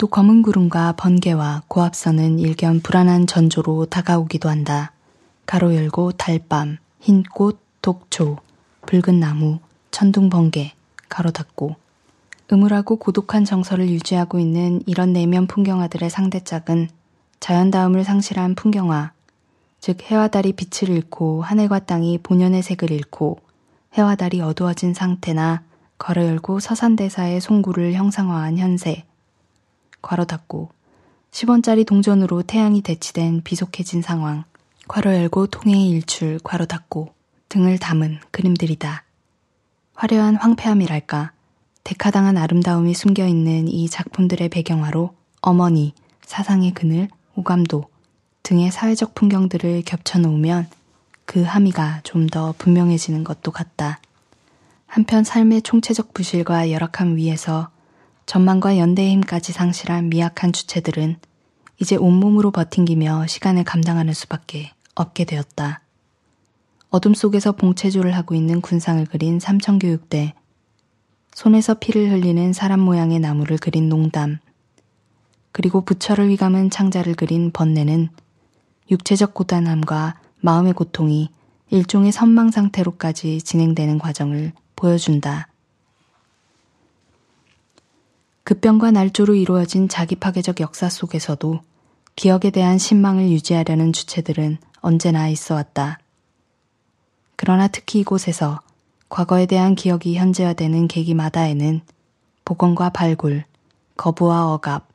또 0.01 0.07
검은 0.07 0.41
구름과 0.41 0.93
번개와 0.93 1.61
고압선은 1.67 2.39
일견 2.39 2.79
불안한 2.79 3.27
전조로 3.27 3.85
다가오기도 3.85 4.49
한다. 4.49 4.93
가로 5.45 5.75
열고 5.75 6.13
달밤, 6.13 6.77
흰 6.99 7.21
꽃, 7.21 7.59
독초, 7.83 8.37
붉은 8.87 9.19
나무, 9.19 9.59
천둥 9.91 10.31
번개, 10.31 10.71
가로 11.07 11.29
닫고 11.29 11.75
음울하고 12.51 12.95
고독한 12.95 13.45
정서를 13.45 13.89
유지하고 13.89 14.39
있는 14.39 14.81
이런 14.87 15.13
내면 15.13 15.45
풍경화들의 15.45 16.09
상대짝은 16.09 16.89
자연다움을 17.39 18.03
상실한 18.03 18.55
풍경화, 18.55 19.11
즉 19.79 20.01
해와 20.01 20.29
달이 20.29 20.53
빛을 20.53 20.89
잃고 20.89 21.43
하늘과 21.43 21.77
땅이 21.85 22.21
본연의 22.23 22.63
색을 22.63 22.89
잃고 22.89 23.37
해와 23.93 24.15
달이 24.15 24.41
어두워진 24.41 24.95
상태나 24.95 25.61
걸어 25.99 26.25
열고 26.25 26.59
서산대사의 26.59 27.39
송구를 27.39 27.93
형상화한 27.93 28.57
현세, 28.57 29.05
괄호 30.01 30.25
닫고 30.25 30.69
10원짜리 31.31 31.85
동전으로 31.85 32.43
태양이 32.43 32.81
대치된 32.81 33.41
비속해진 33.43 34.01
상황 34.01 34.43
괄호 34.87 35.13
열고 35.13 35.47
통해의 35.47 35.89
일출 35.89 36.39
괄호 36.43 36.65
닫고 36.65 37.13
등을 37.49 37.77
담은 37.79 38.19
그림들이다. 38.31 39.03
화려한 39.95 40.35
황폐함이랄까 40.35 41.31
데카당한 41.83 42.37
아름다움이 42.37 42.93
숨겨 42.93 43.25
있는 43.27 43.67
이 43.67 43.89
작품들의 43.89 44.49
배경화로 44.49 45.13
어머니, 45.41 45.93
사상의 46.25 46.73
그늘, 46.73 47.09
오감도 47.35 47.85
등의 48.43 48.71
사회적 48.71 49.15
풍경들을 49.15 49.83
겹쳐놓으면 49.83 50.67
그 51.25 51.43
함의가 51.43 52.01
좀 52.03 52.27
더 52.27 52.53
분명해지는 52.57 53.23
것도 53.23 53.51
같다. 53.51 53.99
한편 54.85 55.23
삶의 55.23 55.61
총체적 55.61 56.13
부실과 56.13 56.71
열악함 56.71 57.15
위에서 57.15 57.69
전망과 58.31 58.77
연대의 58.77 59.11
힘까지 59.11 59.51
상실한 59.51 60.07
미약한 60.07 60.53
주체들은 60.53 61.17
이제 61.81 61.97
온몸으로 61.97 62.51
버팅기며 62.51 63.27
시간을 63.27 63.65
감당하는 63.65 64.13
수밖에 64.13 64.71
없게 64.95 65.25
되었다. 65.25 65.81
어둠 66.91 67.13
속에서 67.13 67.51
봉체조를 67.51 68.15
하고 68.15 68.33
있는 68.33 68.61
군상을 68.61 69.05
그린 69.07 69.41
삼천교육대, 69.41 70.33
손에서 71.33 71.73
피를 71.73 72.09
흘리는 72.09 72.53
사람 72.53 72.79
모양의 72.79 73.19
나무를 73.19 73.57
그린 73.57 73.89
농담, 73.89 74.39
그리고 75.51 75.81
부처를 75.81 76.29
휘감은 76.29 76.69
창자를 76.69 77.15
그린 77.15 77.51
번뇌는 77.51 78.07
육체적 78.89 79.33
고단함과 79.33 80.21
마음의 80.39 80.71
고통이 80.71 81.31
일종의 81.69 82.13
선망 82.13 82.51
상태로까지 82.51 83.41
진행되는 83.41 83.99
과정을 83.99 84.53
보여준다. 84.77 85.50
급변과 88.51 88.91
날조로 88.91 89.35
이루어진 89.35 89.87
자기 89.87 90.17
파괴적 90.17 90.59
역사 90.59 90.89
속에서도 90.89 91.61
기억에 92.17 92.49
대한 92.51 92.77
신망을 92.77 93.29
유지하려는 93.29 93.93
주체들은 93.93 94.57
언제나 94.81 95.29
있어 95.29 95.55
왔다. 95.55 95.99
그러나 97.37 97.69
특히 97.69 98.01
이곳에서 98.01 98.59
과거에 99.07 99.45
대한 99.45 99.73
기억이 99.73 100.17
현재화되는 100.17 100.89
계기마다에는 100.89 101.79
복원과 102.43 102.89
발굴, 102.89 103.45
거부와 103.95 104.51
억압, 104.51 104.89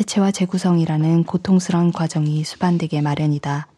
해체와 0.00 0.32
재구성이라는 0.32 1.22
고통스러운 1.22 1.92
과정이 1.92 2.42
수반되게 2.42 3.02
마련이다. 3.02 3.68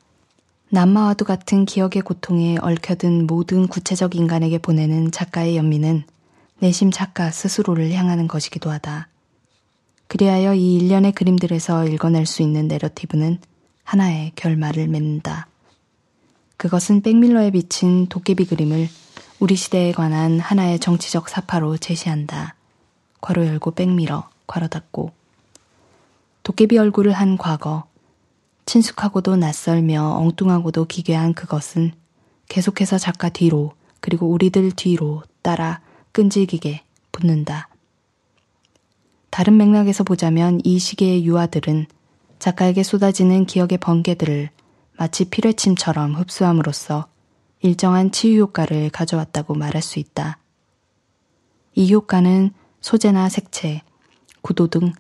남마와도 0.71 1.27
같은 1.27 1.67
기억의 1.67 2.01
고통에 2.01 2.57
얽혀든 2.63 3.27
모든 3.27 3.67
구체적 3.67 4.15
인간에게 4.15 4.57
보내는 4.57 5.11
작가의 5.11 5.59
연민은 5.59 6.05
내심 6.61 6.91
작가 6.91 7.31
스스로를 7.31 7.93
향하는 7.93 8.27
것이기도 8.27 8.71
하다. 8.71 9.09
그리하여 10.09 10.55
이 10.55 10.75
일련의 10.77 11.13
그림들에서 11.13 11.87
읽어낼 11.87 12.27
수 12.27 12.43
있는 12.43 12.67
내러티브는 12.67 13.39
하나의 13.85 14.33
결말을 14.37 14.89
맺는다. 14.89 15.49
그것은 16.57 17.03
백밀러에 17.03 17.51
비친 17.53 18.07
도깨비 18.09 18.47
그림을 18.47 18.89
우리 19.39 19.55
시대에 19.55 19.93
관한 19.93 20.41
하나의 20.41 20.81
정치적 20.81 21.29
사파로 21.29 21.77
제시한다. 21.77 22.57
괄호 23.21 23.47
열고 23.47 23.73
백밀러, 23.73 24.29
괄호 24.47 24.69
닫고. 24.69 25.13
도깨비 26.43 26.79
얼굴을 26.79 27.13
한 27.13 27.37
과거, 27.37 27.85
친숙하고도 28.67 29.37
낯설며 29.37 30.17
엉뚱하고도 30.21 30.87
기괴한 30.87 31.35
그것은 31.35 31.93
계속해서 32.49 32.99
작가 32.99 33.29
뒤로, 33.29 33.75
그리고 34.01 34.27
우리들 34.29 34.73
뒤로 34.73 35.23
따라 35.43 35.81
끈질기게 36.13 36.83
붙는다. 37.13 37.69
다른 39.31 39.57
맥락에서 39.57 40.05
보자면 40.05 40.61
이 40.65 40.79
시기의 40.79 41.25
유아들은 41.25 41.87
작가에게 42.39 42.83
쏟아지는 42.83 43.47
기억의 43.47 43.79
번개들을 43.79 44.51
마치 44.97 45.25
피뢰침처럼 45.25 46.15
흡수함으로써 46.15 47.07
일정한 47.61 48.11
치유 48.11 48.43
효과를 48.43 48.91
가져왔다고 48.91 49.55
말할 49.55 49.83
수 49.83 49.99
있다. 49.99 50.39
이 51.75 51.93
효과는 51.93 52.53
소재나 52.81 53.29
색채, 53.29 53.83
구도 54.43 54.69
등 54.69 54.93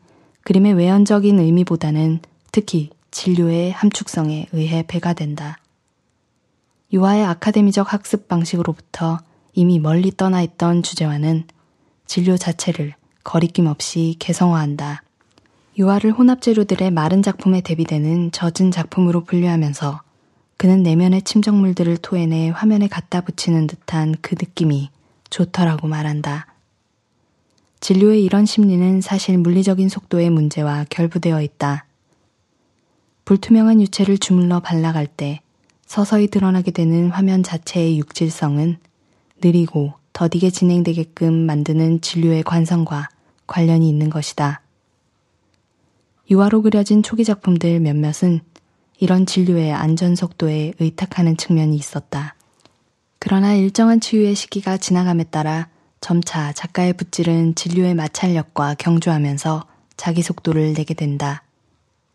그림의 0.43 0.75
외연적인 0.75 1.39
의미보다는 1.39 2.21
특히 2.53 2.91
진료의 3.11 3.73
함축성에 3.73 4.49
의해 4.53 4.85
배가 4.87 5.13
된다. 5.15 5.59
유아의 6.93 7.25
아카데미적 7.25 7.93
학습 7.93 8.29
방식으로부터 8.29 9.19
이미 9.53 9.79
멀리 9.79 10.11
떠나 10.17 10.43
있던 10.43 10.83
주제와는 10.83 11.47
진료 12.07 12.37
자체를 12.37 12.95
거리낌 13.29 13.67
없이 13.67 14.17
개성화한다. 14.19 15.03
유아를 15.77 16.13
혼합 16.13 16.41
재료들의 16.41 16.91
마른 16.91 17.23
작품에 17.23 17.61
대비되는 17.61 18.33
젖은 18.33 18.71
작품으로 18.71 19.25
분류하면서 19.25 20.01
그는 20.57 20.83
내면의 20.83 21.21
침정물들을 21.21 21.99
토해내 21.99 22.49
화면에 22.49 22.89
갖다 22.89 23.21
붙이는 23.21 23.67
듯한 23.67 24.15
그 24.23 24.35
느낌이 24.41 24.89
좋더라고 25.29 25.89
말한다. 25.89 26.47
진료의 27.81 28.25
이런 28.25 28.47
심리는 28.47 29.03
사실 29.03 29.37
물리적인 29.37 29.91
속도의 29.91 30.31
문제와 30.31 30.87
결부되어 30.89 31.43
있다. 31.43 31.85
불투명한 33.27 33.83
유체를 33.83 34.17
주물러 34.17 34.61
발라갈 34.61 35.07
때 35.07 35.43
서서히 35.85 36.29
드러나게 36.29 36.71
되는 36.71 37.11
화면 37.11 37.43
자체의 37.43 37.99
육질성은 37.99 38.79
느리고 39.45 39.93
더디게 40.15 40.49
진행되게끔 40.49 41.35
만드는 41.35 42.01
진료의 42.01 42.43
관성과 42.43 43.11
관련이 43.49 43.89
있는 43.89 44.09
것이다. 44.11 44.63
유화로 46.31 46.63
그려진 46.63 47.03
초기 47.03 47.25
작품들 47.25 47.81
몇몇은 47.81 48.41
이런 49.01 49.27
진료의 49.27 49.73
안전 49.73 50.15
속도에 50.15 50.75
의탁하는 50.79 51.37
측면이 51.37 51.75
있었다. 51.75 52.37
그러나 53.19 53.55
일정한 53.55 54.01
치유의 54.01 54.37
시기가 54.37 54.77
지나감에 54.77 55.25
따라 55.25 55.69
점차 56.01 56.53
작가의 56.53 56.93
붓질은 56.93 57.57
진료의 57.57 57.95
마찰력과 57.95 58.75
경주하면서 58.75 59.67
자기 59.97 60.23
속도를 60.23 60.75
내게 60.75 60.95
된다. 60.95 61.43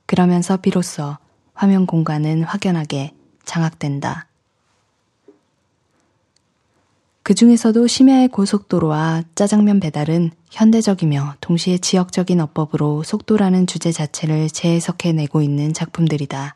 그러면서 0.06 0.58
비로소 0.58 1.18
화면 1.54 1.86
공간은 1.86 2.44
확연하게 2.44 3.14
장악된다. 3.44 4.28
그 7.34 7.36
중에서도 7.36 7.88
심야의 7.88 8.28
고속도로와 8.28 9.24
짜장면 9.34 9.80
배달은 9.80 10.30
현대적이며 10.52 11.38
동시에 11.42 11.80
지역적인 11.80 12.40
어법으로 12.40 13.02
속도라는 13.02 13.66
주제 13.66 13.92
자체를 13.92 14.52
재해석해내고 14.52 15.42
있는 15.42 15.74
작품들이다. 15.74 16.56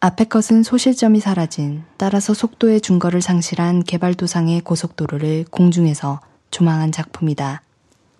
앞의 0.00 0.30
것은 0.30 0.62
소실점이 0.62 1.20
사라진 1.20 1.82
따라서 1.98 2.32
속도의 2.32 2.80
중거를 2.80 3.20
상실한 3.20 3.84
개발도상의 3.84 4.62
고속도로를 4.62 5.44
공중에서 5.50 6.22
조망한 6.50 6.90
작품이다. 6.90 7.60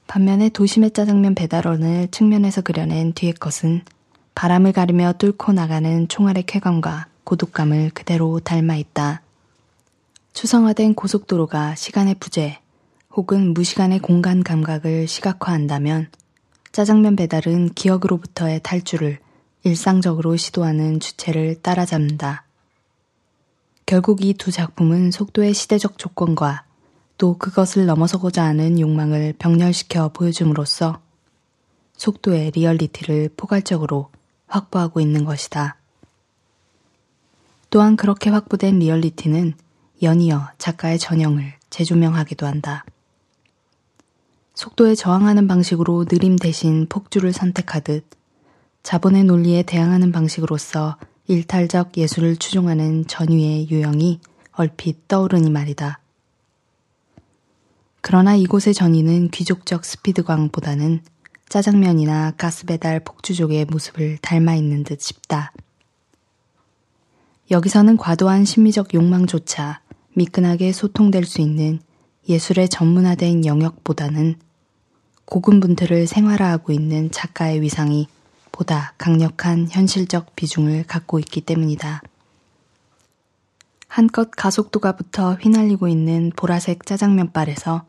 반면에 0.09 0.51
도심의 0.51 0.91
짜장면 0.91 1.37
배달원을 1.37 2.09
측면에서 2.11 2.61
그려낸 2.61 3.15
뒤의 3.15 3.33
것은 3.33 3.81
바람을 4.35 4.73
가르며 4.73 5.15
뚫고 5.17 5.55
나가는 5.55 6.07
총알의 6.07 6.43
쾌감과 6.43 7.07
고독감을 7.25 7.93
그대로 7.95 8.41
닮아 8.41 8.77
있다. 8.77 9.23
추성화된 10.33 10.95
고속도로가 10.95 11.75
시간의 11.75 12.17
부재 12.21 12.61
혹은 13.13 13.53
무시간의 13.53 13.99
공간 13.99 14.43
감각을 14.43 15.07
시각화한다면 15.09 16.09
짜장면 16.73 17.17
배달은 17.17 17.71
기억으로부터의 17.75 18.61
탈주를 18.63 19.19
일상적으로 19.65 20.37
시도하는 20.37 21.01
주체를 21.01 21.61
따라잡는다. 21.63 22.45
결국 23.87 24.25
이 24.25 24.35
두 24.35 24.53
작품은 24.53 25.11
속도의 25.11 25.53
시대적 25.53 25.99
조건과 25.99 26.65
또 27.19 27.37
그것을 27.37 27.87
넘어서고자 27.87 28.45
하는 28.45 28.79
욕망을 28.79 29.35
병렬시켜 29.39 30.11
보여줌으로써 30.11 31.01
속도의 31.97 32.53
리얼리티를 32.53 33.31
포괄적으로 33.37 34.11
확보하고 34.47 35.01
있는 35.01 35.25
것이다. 35.25 35.77
또한 37.69 37.97
그렇게 37.97 38.31
확보된 38.31 38.79
리얼리티는 38.79 39.55
연이어 40.03 40.49
작가의 40.59 40.99
전형을 40.99 41.55
재조명하기도 41.71 42.47
한다. 42.47 42.85
속도에 44.55 44.95
저항하는 44.95 45.47
방식으로 45.47 46.05
느림 46.05 46.37
대신 46.37 46.87
폭주를 46.89 47.33
선택하듯 47.33 48.05
자본의 48.83 49.25
논리에 49.25 49.63
대항하는 49.63 50.13
방식으로서 50.13 50.97
일탈적 51.29 51.97
예술을 51.97 52.37
추종하는 52.37 53.07
전위의 53.07 53.71
유형이 53.71 54.21
얼핏 54.53 55.07
떠오르니 55.09 55.51
말이다. 55.51 56.01
그러나 58.01 58.35
이곳의 58.35 58.75
전위는 58.75 59.31
귀족적 59.31 59.85
스피드광보다는 59.85 61.03
짜장면이나 61.49 62.33
가스배달 62.33 63.01
폭주족의 63.01 63.67
모습을 63.67 64.19
닮아 64.19 64.55
있는 64.55 64.85
듯 64.85 65.01
싶다. 65.01 65.53
여기서는 67.51 67.97
과도한 67.97 68.45
심미적 68.45 68.95
욕망조차 68.95 69.81
미끈하게 70.15 70.71
소통될 70.71 71.25
수 71.25 71.41
있는 71.41 71.81
예술의 72.29 72.69
전문화된 72.69 73.45
영역보다는 73.45 74.37
고군분투를 75.25 76.07
생활화하고 76.07 76.73
있는 76.73 77.11
작가의 77.11 77.61
위상이 77.61 78.07
보다 78.53 78.95
강력한 78.99 79.67
현실적 79.69 80.37
비중을 80.37 80.85
갖고 80.85 81.19
있기 81.19 81.41
때문이다. 81.41 82.03
한껏 83.89 84.31
가속도가 84.31 84.93
붙어 84.93 85.35
휘날리고 85.35 85.89
있는 85.89 86.31
보라색 86.37 86.87
짜장면발에서 86.87 87.85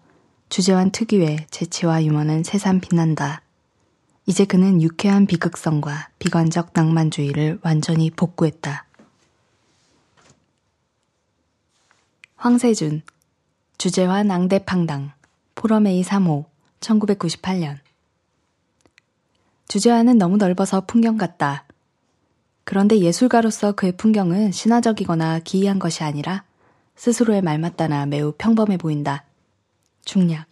주재환 0.49 0.89
특유의 0.91 1.45
재치와 1.51 2.03
유머는 2.03 2.43
새삼 2.43 2.79
빛난다. 2.79 3.43
이제 4.25 4.45
그는 4.45 4.81
유쾌한 4.81 5.27
비극성과 5.27 6.09
비관적 6.17 6.71
낭만주의를 6.73 7.59
완전히 7.61 8.09
복구했다. 8.09 8.87
황세준, 12.41 13.03
주재환 13.77 14.31
앙대팡당, 14.31 15.11
포럼A 15.53 16.01
3호, 16.01 16.45
1998년. 16.79 17.77
주재환은 19.67 20.17
너무 20.17 20.37
넓어서 20.37 20.81
풍경 20.87 21.17
같다. 21.17 21.65
그런데 22.63 22.97
예술가로서 22.97 23.73
그의 23.73 23.91
풍경은 23.91 24.53
신화적이거나 24.53 25.41
기이한 25.41 25.77
것이 25.77 26.03
아니라 26.03 26.43
스스로의 26.95 27.43
말맞다나 27.43 28.07
매우 28.07 28.33
평범해 28.35 28.77
보인다. 28.77 29.23
중략. 30.03 30.47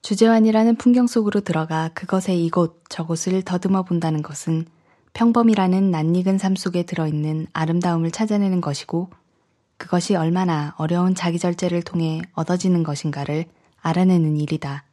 주재환이라는 0.00 0.76
풍경 0.76 1.06
속으로 1.06 1.40
들어가 1.40 1.90
그것의 1.92 2.42
이곳 2.42 2.82
저곳을 2.88 3.42
더듬어 3.42 3.82
본다는 3.82 4.22
것은 4.22 4.64
평범이라는 5.12 5.90
낯익은 5.90 6.38
삶 6.38 6.56
속에 6.56 6.84
들어있는 6.84 7.48
아름다움을 7.52 8.10
찾아내는 8.10 8.62
것이고 8.62 9.10
그것이 9.76 10.14
얼마나 10.14 10.74
어려운 10.78 11.14
자기절제를 11.14 11.82
통해 11.82 12.22
얻어지는 12.34 12.82
것인가를 12.82 13.46
알아내는 13.80 14.36
일이다. 14.36 14.84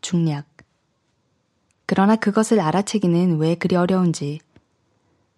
중략. 0.00 0.46
그러나 1.86 2.16
그것을 2.16 2.60
알아채기는 2.60 3.38
왜 3.38 3.54
그리 3.54 3.76
어려운지 3.76 4.40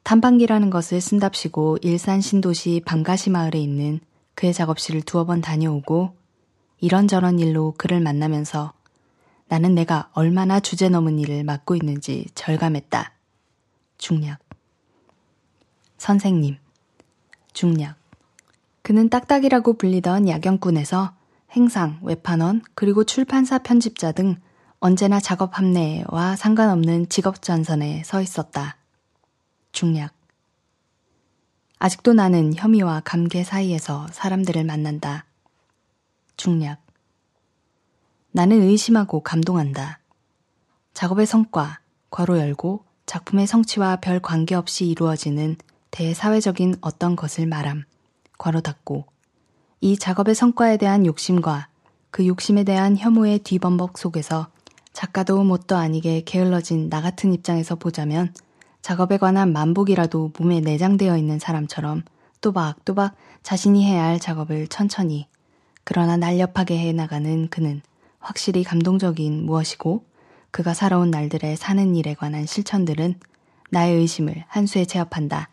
탐방기라는 0.03 0.71
것을 0.71 1.01
쓴답시고 1.01 1.79
일산 1.83 2.21
신도시 2.21 2.83
밤가시 2.85 3.31
마을에 3.31 3.59
있는 3.59 4.01
그의 4.35 4.53
작업실을 4.53 5.03
두어 5.03 5.25
번 5.25 5.41
다녀오고 5.41 6.17
이런저런 6.79 7.41
일로 7.41 7.75
그를 7.77 8.01
만나면서 8.01 8.73
나는 9.49 9.75
내가 9.75 10.11
얼마나 10.13 10.61
주제 10.61 10.89
넘은 10.89 11.19
일을 11.19 11.45
맡고 11.45 11.75
있는지 11.75 12.27
절감했다. 12.35 13.13
중략. 13.99 14.39
선생님. 15.99 16.57
중략. 17.53 17.97
그는 18.87 19.09
딱딱이라고 19.09 19.79
불리던 19.79 20.29
야경꾼에서 20.29 21.13
행상, 21.51 21.99
외판원, 22.03 22.63
그리고 22.77 23.03
출판사 23.03 23.59
편집자 23.59 24.13
등 24.13 24.37
언제나 24.79 25.19
작업 25.19 25.59
합내와 25.59 26.37
상관없는 26.37 27.09
직업 27.09 27.43
전선에 27.43 28.05
서 28.05 28.23
있었다. 28.23 28.77
중략. 29.73 30.15
아직도 31.81 32.13
나는 32.13 32.55
혐의와 32.55 33.01
감개 33.05 33.43
사이에서 33.43 34.07
사람들을 34.13 34.63
만난다. 34.63 35.25
중략. 36.37 36.81
나는 38.31 38.63
의심하고 38.63 39.25
감동한다. 39.25 39.99
작업의 40.95 41.27
성과, 41.27 41.81
괄호 42.11 42.39
열고 42.39 42.85
작품의 43.07 43.49
성취와 43.49 43.97
별 43.97 44.21
관계없이 44.21 44.87
이루어지는 44.87 45.57
대사회적인 45.91 46.77
어떤 46.83 47.17
것을 47.17 47.47
말함, 47.49 47.83
괄호 48.39 48.61
닫고 48.61 49.07
이 49.81 49.99
작업의 49.99 50.35
성과에 50.35 50.77
대한 50.77 51.07
욕심과 51.07 51.69
그 52.11 52.27
욕심에 52.27 52.65
대한 52.65 52.97
혐오의 52.97 53.41
뒤범벅 53.41 53.99
속에서 53.99 54.49
작가도 54.93 55.43
뭣도 55.45 55.77
아니게 55.77 56.23
게을러진 56.25 56.89
나 56.89 57.03
같은 57.03 57.33
입장에서 57.33 57.75
보자면 57.75 58.33
작업에 58.81 59.19
관한 59.19 59.53
만복이라도 59.53 60.33
몸에 60.39 60.61
내장되어 60.61 61.19
있는 61.19 61.39
사람처럼 61.39 62.05
또박또박 62.41 63.15
자신이 63.43 63.85
해야 63.85 64.05
할 64.05 64.19
작업을 64.19 64.69
천천히 64.69 65.27
그러나 65.85 66.17
날렵하게 66.17 66.79
해 66.79 66.93
나가는 66.93 67.49
그는 67.49 67.83
확실히 68.19 68.65
감동적인 68.65 69.45
무엇이고 69.45 70.05
그가 70.51 70.75
살아온 70.75 71.11
날들의 71.11 71.57
사는 71.57 71.95
일에 71.95 72.15
관한 72.15 72.47
실천들은 72.47 73.21
나의 73.71 73.97
의심을 73.97 74.45
한 74.49 74.67
수에 74.67 74.85
제압한다. 74.85 75.51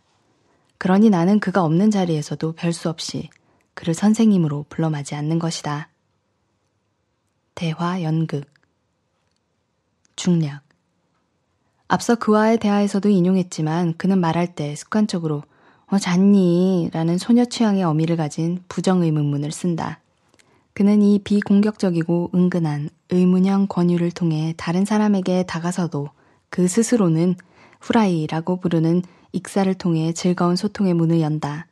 그러니 0.78 1.10
나는 1.10 1.40
그가 1.40 1.64
없는 1.64 1.92
자리에서도 1.92 2.54
별수 2.54 2.90
없이 2.90 3.30
그를 3.74 3.94
선생님으로 3.94 4.66
불러마지 4.70 5.16
않는 5.16 5.40
것이다. 5.40 5.90
대화 7.56 8.02
연극 8.02 8.46
중략. 10.16 10.62
앞서 11.88 12.16
그와의 12.16 12.58
대화에서도 12.60 13.08
인용했지만 13.10 13.96
그는 13.98 14.20
말할 14.20 14.56
때 14.56 14.76
습관적으로 14.76 15.44
어, 15.88 16.00
잤니? 16.00 16.90
라는 16.92 17.18
소녀 17.18 17.46
취향의 17.46 17.84
어미를 17.84 18.18
가진 18.18 18.64
부정 18.68 19.04
의문문을 19.04 19.52
쓴다. 19.52 20.00
그는 20.74 21.04
이 21.04 21.20
비공격적이고 21.20 22.32
은근한 22.34 22.90
의문형 23.12 23.68
권유를 23.68 24.12
통해 24.12 24.56
다른 24.58 24.86
사람에게 24.86 25.44
다가서도 25.44 26.10
그 26.50 26.68
스스로는 26.68 27.36
후라이라고 27.80 28.60
부르는 28.60 29.04
익사를 29.34 29.72
통해 29.74 30.14
즐거운 30.14 30.56
소통의 30.56 30.94
문을 30.94 31.20
연다. 31.20 31.68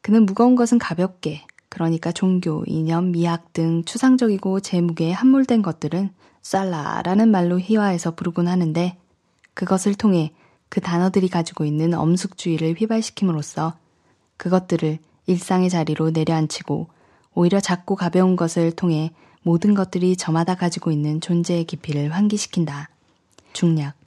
그는 0.00 0.24
무거운 0.24 0.56
것은 0.56 0.78
가볍게, 0.78 1.44
그러니까 1.68 2.10
종교, 2.10 2.64
이념, 2.66 3.12
미학 3.12 3.52
등 3.52 3.84
추상적이고 3.84 4.60
재무게에 4.60 5.12
함몰된 5.12 5.62
것들은 5.62 6.10
쌀라라는 6.42 7.30
말로 7.30 7.60
희화해서 7.60 8.14
부르곤 8.14 8.48
하는데 8.48 8.96
그것을 9.54 9.94
통해 9.94 10.32
그 10.68 10.80
단어들이 10.80 11.28
가지고 11.28 11.64
있는 11.64 11.92
엄숙주의를 11.94 12.74
휘발시킴으로써 12.78 13.76
그것들을 14.36 14.98
일상의 15.26 15.68
자리로 15.68 16.10
내려앉히고 16.10 16.88
오히려 17.34 17.60
작고 17.60 17.96
가벼운 17.96 18.36
것을 18.36 18.72
통해 18.72 19.12
모든 19.42 19.74
것들이 19.74 20.16
저마다 20.16 20.54
가지고 20.54 20.90
있는 20.90 21.20
존재의 21.20 21.64
깊이를 21.64 22.10
환기시킨다. 22.14 22.88
중략. 23.52 23.99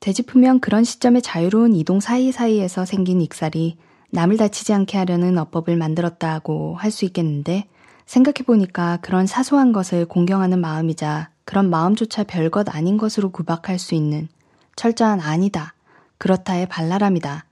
되짚으면 0.00 0.60
그런 0.60 0.84
시점의 0.84 1.22
자유로운 1.22 1.74
이동 1.74 2.00
사이사이에서 2.00 2.84
생긴 2.84 3.20
익살이 3.20 3.76
남을 4.10 4.36
다치지 4.36 4.72
않게 4.72 4.96
하려는 4.96 5.36
어법을 5.38 5.76
만들었다고 5.76 6.76
할 6.76 6.90
수 6.90 7.04
있겠는데 7.04 7.66
생각해보니까 8.06 8.98
그런 9.02 9.26
사소한 9.26 9.72
것을 9.72 10.06
공경하는 10.06 10.60
마음이자 10.60 11.30
그런 11.44 11.68
마음조차 11.68 12.24
별것 12.24 12.74
아닌 12.74 12.96
것으로 12.96 13.30
구박할 13.30 13.78
수 13.78 13.94
있는 13.94 14.28
철저한 14.76 15.20
아니다, 15.20 15.74
그렇다의 16.18 16.68
발랄함이다. 16.68 17.44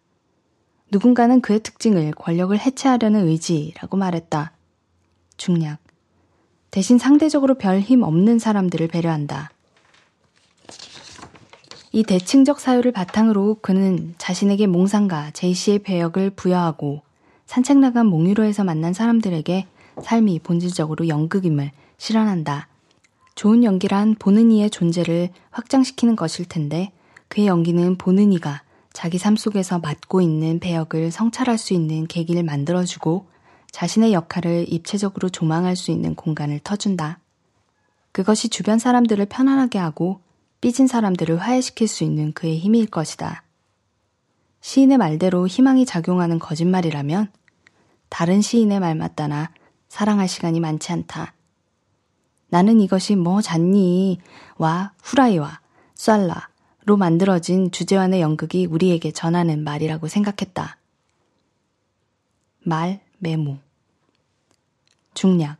누군가는 0.92 1.40
그의 1.40 1.60
특징을 1.60 2.12
권력을 2.12 2.56
해체하려는 2.58 3.26
의지라고 3.26 3.96
말했다. 3.96 4.52
중략. 5.36 5.78
대신 6.70 6.98
상대적으로 6.98 7.56
별 7.56 7.82
힘 7.82 8.02
없는 8.02 8.38
사람들을 8.38 8.88
배려한다. 8.88 9.50
이 11.96 12.02
대칭적 12.02 12.60
사유를 12.60 12.92
바탕으로 12.92 13.56
그는 13.62 14.14
자신에게 14.18 14.66
몽상가 14.66 15.30
제이씨의 15.30 15.78
배역을 15.78 16.28
부여하고 16.28 17.00
산책 17.46 17.78
나간 17.78 18.04
몽유로에서 18.08 18.64
만난 18.64 18.92
사람들에게 18.92 19.66
삶이 20.02 20.40
본질적으로 20.40 21.08
연극임을 21.08 21.70
실현한다. 21.96 22.68
좋은 23.34 23.64
연기란 23.64 24.16
보는 24.18 24.50
이의 24.50 24.68
존재를 24.68 25.30
확장시키는 25.50 26.16
것일 26.16 26.44
텐데 26.44 26.92
그의 27.28 27.46
연기는 27.46 27.96
보는 27.96 28.30
이가 28.34 28.60
자기 28.92 29.16
삶 29.16 29.34
속에서 29.34 29.78
맡고 29.78 30.20
있는 30.20 30.60
배역을 30.60 31.10
성찰할 31.10 31.56
수 31.56 31.72
있는 31.72 32.06
계기를 32.06 32.42
만들어주고 32.42 33.26
자신의 33.70 34.12
역할을 34.12 34.66
입체적으로 34.68 35.30
조망할 35.30 35.76
수 35.76 35.90
있는 35.92 36.14
공간을 36.14 36.60
터준다. 36.62 37.20
그것이 38.12 38.50
주변 38.50 38.78
사람들을 38.78 39.24
편안하게 39.24 39.78
하고 39.78 40.25
삐진 40.60 40.86
사람들을 40.86 41.36
화해시킬 41.38 41.86
수 41.86 42.04
있는 42.04 42.32
그의 42.32 42.58
힘일 42.58 42.86
것이다. 42.86 43.42
시인의 44.60 44.98
말대로 44.98 45.46
희망이 45.46 45.86
작용하는 45.86 46.38
거짓말이라면 46.38 47.30
다른 48.08 48.40
시인의 48.40 48.80
말 48.80 48.94
맞다나 48.94 49.50
사랑할 49.88 50.28
시간이 50.28 50.60
많지 50.60 50.92
않다. 50.92 51.34
나는 52.48 52.80
이것이 52.80 53.16
뭐 53.16 53.42
잤니? 53.42 54.18
와 54.56 54.92
후라이와 55.02 55.60
쌀라로 55.94 56.96
만들어진 56.98 57.70
주제환의 57.70 58.20
연극이 58.20 58.66
우리에게 58.66 59.12
전하는 59.12 59.62
말이라고 59.62 60.08
생각했다. 60.08 60.78
말, 62.60 63.00
메모. 63.18 63.58
중략. 65.14 65.58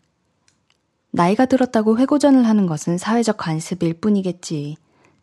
나이가 1.11 1.47
들었다고 1.47 1.99
회고전을 1.99 2.47
하는 2.47 2.67
것은 2.67 2.99
사회적 2.99 3.37
관습일 3.37 3.95
뿐이겠지. 4.01 4.77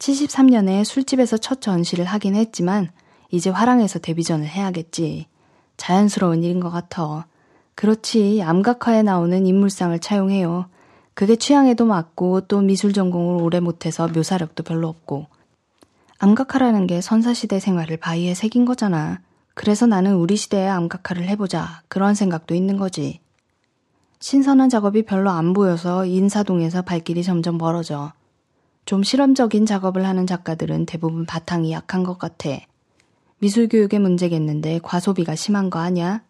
73년에 0.03 0.83
술집에서 0.83 1.37
첫 1.37 1.61
전시를 1.61 2.03
하긴 2.03 2.35
했지만 2.35 2.89
이제 3.31 3.49
화랑에서 3.49 3.99
데뷔전을 3.99 4.45
해야겠지. 4.45 5.27
자연스러운 5.77 6.43
일인 6.43 6.59
것 6.59 6.69
같아. 6.69 7.25
그렇지 7.75 8.41
암각화에 8.43 9.03
나오는 9.03 9.45
인물상을 9.45 9.97
차용해요. 9.99 10.65
그게 11.13 11.37
취향에도 11.37 11.85
맞고 11.85 12.41
또 12.41 12.59
미술 12.59 12.91
전공을 12.91 13.41
오래 13.41 13.59
못해서 13.61 14.07
묘사력도 14.09 14.63
별로 14.63 14.89
없고. 14.89 15.27
암각화라는 16.19 16.85
게 16.85 16.99
선사시대 16.99 17.59
생활을 17.59 17.97
바위에 17.97 18.33
새긴 18.33 18.65
거잖아. 18.65 19.21
그래서 19.53 19.85
나는 19.85 20.15
우리 20.15 20.35
시대의 20.35 20.69
암각화를 20.69 21.27
해보자. 21.29 21.81
그런 21.87 22.13
생각도 22.13 22.55
있는 22.55 22.77
거지. 22.77 23.21
신선한 24.19 24.69
작업이 24.69 25.03
별로 25.03 25.29
안 25.29 25.53
보여서 25.53 26.05
인사동에서 26.05 26.81
발길이 26.81 27.23
점점 27.23 27.57
멀어져. 27.57 28.11
좀 28.85 29.03
실험적인 29.03 29.65
작업을 29.65 30.05
하는 30.05 30.27
작가들은 30.27 30.85
대부분 30.85 31.25
바탕이 31.25 31.71
약한 31.71 32.03
것 32.03 32.17
같아. 32.17 32.49
미술 33.39 33.67
교육의 33.67 33.99
문제겠는데 33.99 34.79
과소비가 34.83 35.35
심한 35.35 35.69
거 35.69 35.79
아냐? 35.79 36.23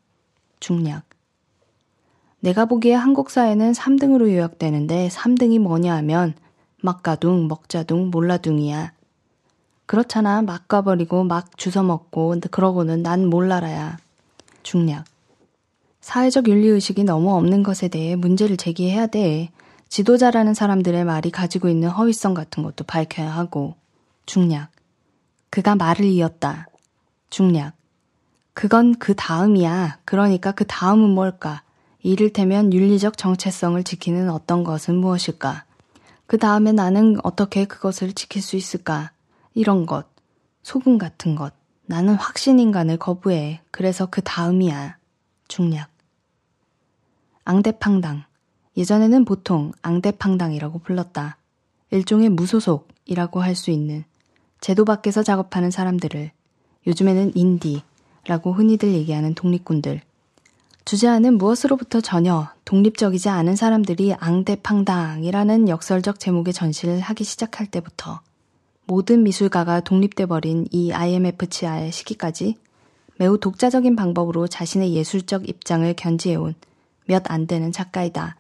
중략. 0.60 1.04
내가 2.40 2.66
보기에 2.66 2.94
한국 2.94 3.30
사회는 3.30 3.72
3등으로 3.72 4.32
요약되는데 4.32 5.08
3등이 5.10 5.60
뭐냐 5.60 5.96
하면 5.98 6.34
막가둥, 6.82 7.48
먹자둥, 7.48 8.12
몰라둥이야. 8.12 8.92
그렇잖아. 9.86 10.42
막 10.42 10.68
가버리고 10.68 11.24
막 11.24 11.58
주워먹고 11.58 12.36
그러고는 12.52 13.04
난 13.04 13.28
몰라라야. 13.28 13.98
중략. 14.64 15.06
사회적 16.02 16.50
윤리의식이 16.50 17.06
너무 17.06 17.34
없는 17.36 17.64
것에 17.64 17.88
대해 17.88 18.16
문제를 18.16 18.58
제기해야 18.58 19.08
돼. 19.08 19.50
지도자라는 19.94 20.56
사람들의 20.56 21.06
말이 21.06 21.30
가지고 21.30 21.70
있는 21.70 21.88
허위성 21.88 22.34
같은 22.34 22.64
것도 22.64 22.84
밝혀야 22.84 23.30
하고. 23.30 23.76
중략. 24.26 24.72
그가 25.52 25.76
말을 25.76 26.06
이었다. 26.06 26.66
중략. 27.30 27.76
그건 28.56 28.96
그 28.96 29.14
다음이야. 29.14 30.00
그러니까 30.04 30.52
그 30.52 30.66
다음은 30.66 31.12
뭘까? 31.12 31.62
이를테면 32.02 32.74
윤리적 32.74 33.20
정체성을 33.20 33.84
지키는 33.84 34.32
어떤 34.32 34.64
것은 34.64 34.96
무엇일까? 34.96 35.64
그 36.26 36.40
다음에 36.40 36.72
나는 36.72 37.18
어떻게 37.22 37.66
그것을 37.66 38.14
지킬 38.14 38.42
수 38.42 38.56
있을까? 38.56 39.12
이런 39.54 39.86
것. 39.86 40.08
소금 40.64 40.98
같은 40.98 41.36
것. 41.36 41.54
나는 41.86 42.16
확신인간을 42.16 42.98
거부해. 42.98 43.62
그래서 43.70 44.08
그 44.08 44.24
다음이야. 44.24 44.98
중략. 45.48 45.88
앙대팡당. 47.46 48.24
예전에는 48.78 49.26
보통 49.26 49.72
앙대팡당이라고 49.82 50.80
불렀다. 50.80 51.38
일종의 51.92 52.30
무소속이라고 52.30 53.42
할 53.42 53.56
수 53.56 53.72
있는 53.72 54.04
제도 54.62 54.86
밖에서 54.86 55.24
작업하는 55.24 55.70
사람들을 55.72 56.32
요즘에는 56.88 57.34
인디라고 57.36 58.54
흔히들 58.54 58.94
얘기하는 58.94 59.36
독립군들. 59.36 60.02
주제하는 60.86 61.38
무엇으로부터 61.38 62.02
전혀 62.02 62.50
독립적이지 62.66 63.30
않은 63.30 63.56
사람들이 63.56 64.14
앙대팡당이라는 64.16 65.70
역설적 65.70 66.20
제목의 66.20 66.54
전시를 66.54 67.00
하기 67.00 67.24
시작할 67.24 67.68
때부터 67.68 68.20
모든 68.86 69.24
미술가가 69.24 69.80
독립돼 69.80 70.26
버린 70.26 70.68
이 70.72 70.92
IMF 70.92 71.48
치하의 71.48 71.92
시기까지 71.92 72.58
매우 73.18 73.38
독자적인 73.40 73.96
방법으로 73.96 74.48
자신의 74.48 74.94
예술적 74.94 75.48
입장을 75.48 75.94
견지해온 75.94 76.56
몇 77.06 77.30
안 77.32 77.48
되는 77.48 77.72
작가이다. 77.72 78.36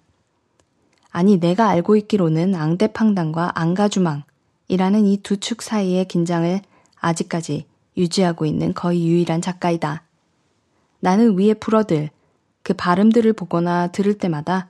아니, 1.13 1.39
내가 1.39 1.69
알고 1.69 1.95
있기로는 1.95 2.55
앙대팡당과 2.55 3.51
앙가주망이라는 3.53 5.05
이 5.05 5.17
두 5.21 5.37
축 5.37 5.61
사이의 5.61 6.07
긴장을 6.07 6.59
아직까지 6.99 7.65
유지하고 7.95 8.47
있는 8.47 8.73
거의 8.73 9.07
유일한 9.07 9.39
작가이다. 9.39 10.01
나는 10.99 11.37
위에 11.37 11.53
풀어들 11.53 12.09
그 12.63 12.73
발음들을 12.73 13.31
보거나 13.33 13.87
들을 13.87 14.17
때마다 14.17 14.69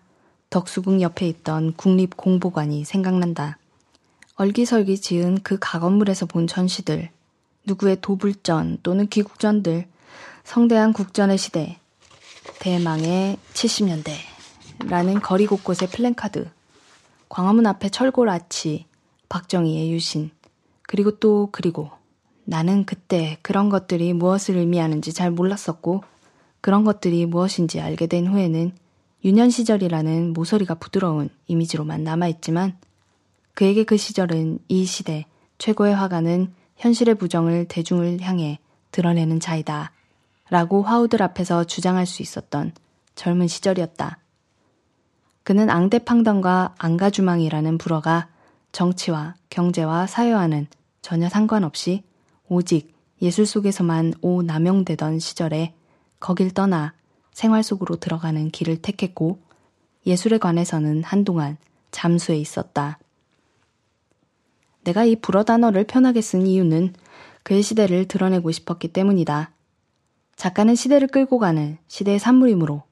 덕수궁 0.49 1.01
옆에 1.01 1.27
있던 1.29 1.73
국립공보관이 1.77 2.83
생각난다. 2.83 3.57
얼기설기 4.35 4.99
지은 4.99 5.39
그 5.43 5.57
가건물에서 5.61 6.25
본 6.25 6.47
전시들, 6.47 7.09
누구의 7.65 8.01
도불전 8.01 8.79
또는 8.83 9.07
귀국전들, 9.07 9.85
성대한 10.43 10.91
국전의 10.91 11.37
시대, 11.37 11.77
대망의 12.59 13.37
70년대, 13.53 14.11
라는 14.79 15.19
거리 15.19 15.45
곳곳의 15.45 15.89
플랜카드, 15.89 16.49
광화문 17.29 17.65
앞에 17.65 17.89
철골 17.89 18.29
아치, 18.29 18.85
박정희의 19.29 19.91
유신, 19.91 20.31
그리고 20.83 21.17
또 21.19 21.49
그리고 21.51 21.91
나는 22.45 22.85
그때 22.85 23.37
그런 23.41 23.69
것들이 23.69 24.13
무엇을 24.13 24.57
의미하는지 24.57 25.13
잘 25.13 25.31
몰랐었고 25.31 26.03
그런 26.61 26.83
것들이 26.83 27.25
무엇인지 27.25 27.79
알게 27.79 28.07
된 28.07 28.27
후에는 28.27 28.71
유년 29.25 29.49
시절이라는 29.49 30.33
모서리가 30.33 30.75
부드러운 30.75 31.29
이미지로만 31.47 32.03
남아있지만 32.03 32.77
그에게 33.53 33.83
그 33.83 33.97
시절은 33.97 34.59
이 34.67 34.85
시대 34.85 35.25
최고의 35.57 35.95
화가는 35.95 36.53
현실의 36.77 37.15
부정을 37.15 37.65
대중을 37.67 38.21
향해 38.21 38.59
드러내는 38.91 39.39
자이다. 39.39 39.91
라고 40.49 40.83
화우들 40.83 41.21
앞에서 41.21 41.63
주장할 41.63 42.05
수 42.05 42.21
있었던 42.21 42.73
젊은 43.15 43.47
시절이었다. 43.47 44.19
그는 45.43 45.69
앙대팡당과 45.69 46.75
앙가주망이라는 46.77 47.77
불어가 47.77 48.29
정치와 48.71 49.35
경제와 49.49 50.07
사회와는 50.07 50.67
전혀 51.01 51.29
상관없이 51.29 52.03
오직 52.47 52.93
예술 53.21 53.45
속에서만 53.45 54.13
오 54.21 54.41
남용되던 54.41 55.19
시절에 55.19 55.73
거길 56.19 56.53
떠나 56.53 56.93
생활 57.33 57.63
속으로 57.63 57.97
들어가는 57.97 58.51
길을 58.51 58.81
택했고 58.81 59.39
예술에 60.05 60.37
관해서는 60.37 61.03
한동안 61.03 61.57
잠수해 61.91 62.37
있었다. 62.37 62.99
내가 64.83 65.05
이 65.05 65.15
불어 65.15 65.43
단어를 65.43 65.85
편하게 65.85 66.21
쓴 66.21 66.45
이유는 66.47 66.93
그의 67.43 67.61
시대를 67.61 68.07
드러내고 68.07 68.51
싶었기 68.51 68.89
때문이다. 68.89 69.51
작가는 70.35 70.75
시대를 70.75 71.07
끌고 71.07 71.39
가는 71.39 71.77
시대의 71.87 72.19
산물이므로 72.19 72.83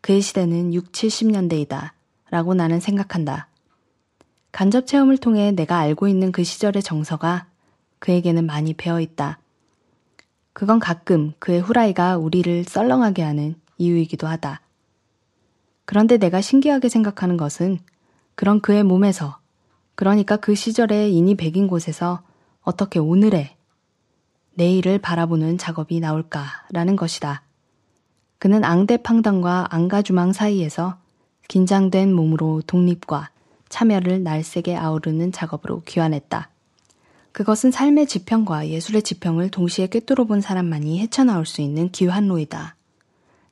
그의 0.00 0.20
시대는 0.20 0.74
6, 0.74 0.92
70년대이다. 0.92 1.90
라고 2.30 2.54
나는 2.54 2.80
생각한다. 2.80 3.48
간접 4.52 4.86
체험을 4.86 5.18
통해 5.18 5.52
내가 5.52 5.78
알고 5.78 6.08
있는 6.08 6.32
그 6.32 6.44
시절의 6.44 6.82
정서가 6.82 7.46
그에게는 7.98 8.46
많이 8.46 8.74
배어 8.74 9.00
있다. 9.00 9.38
그건 10.52 10.78
가끔 10.78 11.32
그의 11.38 11.60
후라이가 11.60 12.16
우리를 12.16 12.64
썰렁하게 12.64 13.22
하는 13.22 13.54
이유이기도 13.78 14.26
하다. 14.26 14.60
그런데 15.84 16.18
내가 16.18 16.40
신기하게 16.40 16.88
생각하는 16.88 17.36
것은 17.36 17.78
그런 18.34 18.60
그의 18.60 18.84
몸에서, 18.84 19.38
그러니까 19.94 20.36
그 20.36 20.54
시절의 20.54 21.14
인이 21.14 21.34
백인 21.36 21.66
곳에서 21.66 22.22
어떻게 22.62 22.98
오늘의 22.98 23.56
내일을 24.54 24.98
바라보는 24.98 25.58
작업이 25.58 26.00
나올까라는 26.00 26.96
것이다. 26.96 27.42
그는 28.40 28.64
앙대팡당과 28.64 29.66
앙가주망 29.68 30.32
사이에서 30.32 30.96
긴장된 31.46 32.14
몸으로 32.14 32.62
독립과 32.66 33.28
참여를 33.68 34.22
날쌔게 34.22 34.74
아우르는 34.76 35.30
작업으로 35.30 35.82
귀환했다. 35.82 36.48
그것은 37.32 37.70
삶의 37.70 38.06
지평과 38.06 38.68
예술의 38.68 39.02
지평을 39.02 39.50
동시에 39.50 39.88
꿰뚫어 39.88 40.24
본 40.24 40.40
사람만이 40.40 41.00
헤쳐나올 41.00 41.44
수 41.44 41.60
있는 41.60 41.90
기환로이다. 41.90 42.76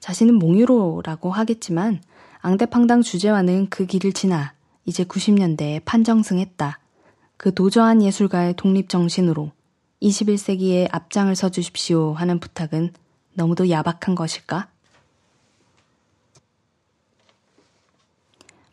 자신은 0.01 0.37
몽유로라고 0.37 1.33
하겠지만 1.33 2.01
앙대팡당 2.41 3.03
주제와는 3.03 3.69
그 3.69 3.85
길을 3.85 4.15
지나 4.15 4.55
이제 4.87 5.05
90년대에 5.05 5.83
판정승했다. 5.85 6.79
그 7.37 7.53
도저한 7.53 8.03
예술가의 8.03 8.55
독립정신으로 8.57 9.53
21세기에 10.01 10.89
앞장을 10.91 11.37
서주십시오 11.37 12.15
하는 12.15 12.41
부탁은 12.41 12.95
너무도 13.35 13.69
야박한 13.69 14.15
것일까? 14.15 14.69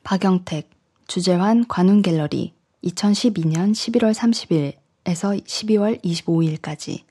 박영택, 0.05 0.69
주재환 1.07 1.67
관훈갤러리 1.67 2.53
2012년 2.83 3.71
11월 3.71 4.13
30일 4.13 4.73
에서 5.07 5.29
12월 5.29 5.99
25일까지 6.03 7.01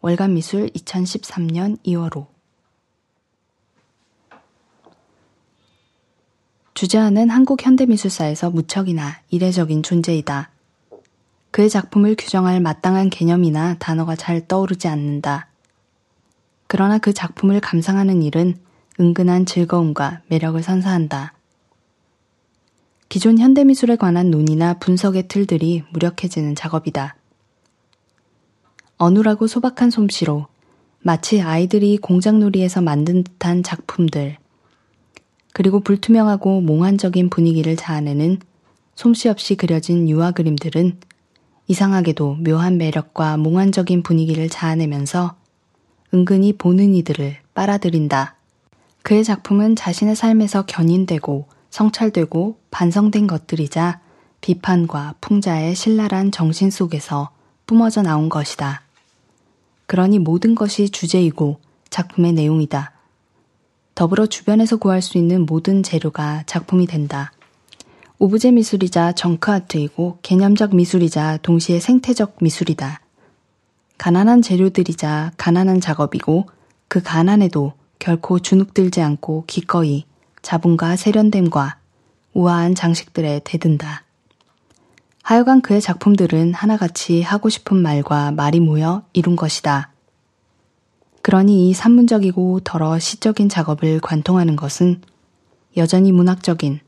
월간 0.00 0.34
미술 0.34 0.68
2013년 0.68 1.82
2월호 1.84 2.28
주제하는 6.74 7.28
한국 7.28 7.60
현대미술사에서 7.60 8.50
무척이나 8.50 9.20
이례적인 9.30 9.82
존재이다. 9.82 10.50
그의 11.50 11.68
작품을 11.68 12.14
규정할 12.16 12.60
마땅한 12.60 13.10
개념이나 13.10 13.74
단어가 13.80 14.14
잘 14.14 14.46
떠오르지 14.46 14.86
않는다. 14.86 15.48
그러나 16.68 16.98
그 16.98 17.12
작품을 17.12 17.58
감상하는 17.58 18.22
일은 18.22 18.60
은근한 19.00 19.44
즐거움과 19.44 20.22
매력을 20.28 20.62
선사한다. 20.62 21.34
기존 23.14 23.38
현대미술에 23.38 23.94
관한 23.94 24.32
논의나 24.32 24.74
분석의 24.80 25.28
틀들이 25.28 25.84
무력해지는 25.92 26.56
작업이다. 26.56 27.14
어눌하고 28.98 29.46
소박한 29.46 29.90
솜씨로 29.90 30.48
마치 30.98 31.40
아이들이 31.40 31.96
공장놀이에서 31.96 32.80
만든 32.80 33.22
듯한 33.22 33.62
작품들. 33.62 34.36
그리고 35.52 35.78
불투명하고 35.78 36.60
몽환적인 36.62 37.30
분위기를 37.30 37.76
자아내는 37.76 38.40
솜씨 38.96 39.28
없이 39.28 39.54
그려진 39.54 40.08
유화 40.08 40.32
그림들은 40.32 40.98
이상하게도 41.68 42.38
묘한 42.40 42.78
매력과 42.78 43.36
몽환적인 43.36 44.02
분위기를 44.02 44.48
자아내면서 44.48 45.36
은근히 46.12 46.52
보는 46.52 46.96
이들을 46.96 47.36
빨아들인다. 47.54 48.34
그의 49.02 49.22
작품은 49.22 49.76
자신의 49.76 50.16
삶에서 50.16 50.66
견인되고 50.66 51.53
성찰되고 51.74 52.56
반성된 52.70 53.26
것들이자 53.26 53.98
비판과 54.40 55.16
풍자의 55.20 55.74
신랄한 55.74 56.30
정신 56.30 56.70
속에서 56.70 57.30
뿜어져 57.66 58.02
나온 58.02 58.28
것이다. 58.28 58.82
그러니 59.86 60.20
모든 60.20 60.54
것이 60.54 60.88
주제이고 60.88 61.58
작품의 61.90 62.32
내용이다. 62.34 62.92
더불어 63.96 64.26
주변에서 64.26 64.76
구할 64.76 65.02
수 65.02 65.18
있는 65.18 65.46
모든 65.46 65.82
재료가 65.82 66.44
작품이 66.46 66.86
된다. 66.86 67.32
오브제 68.20 68.52
미술이자 68.52 69.10
정크 69.10 69.50
아트이고 69.50 70.18
개념적 70.22 70.76
미술이자 70.76 71.38
동시에 71.38 71.80
생태적 71.80 72.36
미술이다. 72.40 73.00
가난한 73.98 74.42
재료들이자 74.42 75.32
가난한 75.36 75.80
작업이고 75.80 76.46
그 76.86 77.02
가난에도 77.02 77.72
결코 77.98 78.38
주눅들지 78.38 79.02
않고 79.02 79.42
기꺼이 79.48 80.04
자본과 80.44 80.96
세련됨과 80.96 81.78
우아한 82.34 82.74
장식들에 82.74 83.40
대든다. 83.44 84.04
하여간 85.22 85.62
그의 85.62 85.80
작품들은 85.80 86.52
하나같이 86.52 87.22
하고 87.22 87.48
싶은 87.48 87.78
말과 87.78 88.30
말이 88.30 88.60
모여 88.60 89.02
이룬 89.14 89.36
것이다. 89.36 89.90
그러니 91.22 91.70
이 91.70 91.72
산문적이고 91.72 92.60
더러 92.60 92.98
시적인 92.98 93.48
작업을 93.48 94.00
관통하는 94.00 94.54
것은 94.54 95.00
여전히 95.78 96.12
문학적인, 96.12 96.80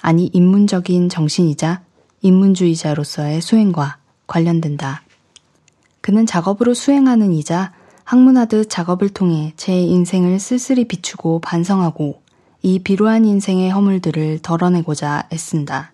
아니 0.00 0.28
인문적인 0.32 1.08
정신이자 1.08 1.82
인문주의자로서의 2.22 3.40
수행과 3.40 3.98
관련된다. 4.26 5.02
그는 6.00 6.26
작업으로 6.26 6.74
수행하는 6.74 7.32
이자 7.32 7.72
학문하듯 8.02 8.68
작업을 8.68 9.10
통해 9.10 9.52
제 9.56 9.80
인생을 9.80 10.40
쓸쓸히 10.40 10.88
비추고 10.88 11.40
반성하고 11.40 12.25
이 12.66 12.80
비루한 12.80 13.24
인생의 13.24 13.70
허물들을 13.70 14.40
덜어내고자 14.40 15.28
애쓴다. 15.32 15.92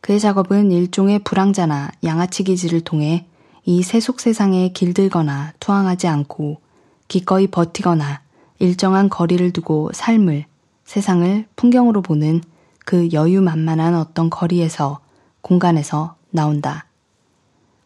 그의 0.00 0.18
작업은 0.18 0.72
일종의 0.72 1.18
불황자나 1.18 1.90
양아치 2.02 2.44
기질을 2.44 2.80
통해 2.80 3.26
이 3.66 3.82
세속 3.82 4.20
세상에 4.20 4.70
길들거나 4.72 5.52
투항하지 5.60 6.08
않고 6.08 6.62
기꺼이 7.08 7.46
버티거나 7.46 8.22
일정한 8.58 9.10
거리를 9.10 9.52
두고 9.52 9.90
삶을, 9.92 10.46
세상을 10.86 11.44
풍경으로 11.56 12.00
보는 12.00 12.40
그 12.86 13.10
여유만만한 13.12 13.96
어떤 13.96 14.30
거리에서, 14.30 15.00
공간에서 15.42 16.16
나온다. 16.30 16.86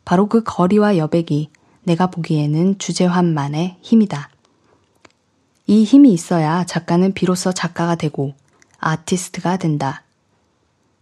바로 0.05 0.29
그 0.29 0.45
거리와 0.45 0.97
여백이 0.97 1.51
내가 1.83 2.07
보기에는 2.07 2.79
주제환만의 2.79 3.79
힘이다. 3.81 4.31
이 5.67 5.85
힘이 5.85 6.13
있어야 6.13 6.65
작가는 6.65 7.13
비로소 7.15 7.53
작가가 7.53 7.95
되고 7.95 8.35
아티스트가 8.79 9.57
된다. 9.57 10.03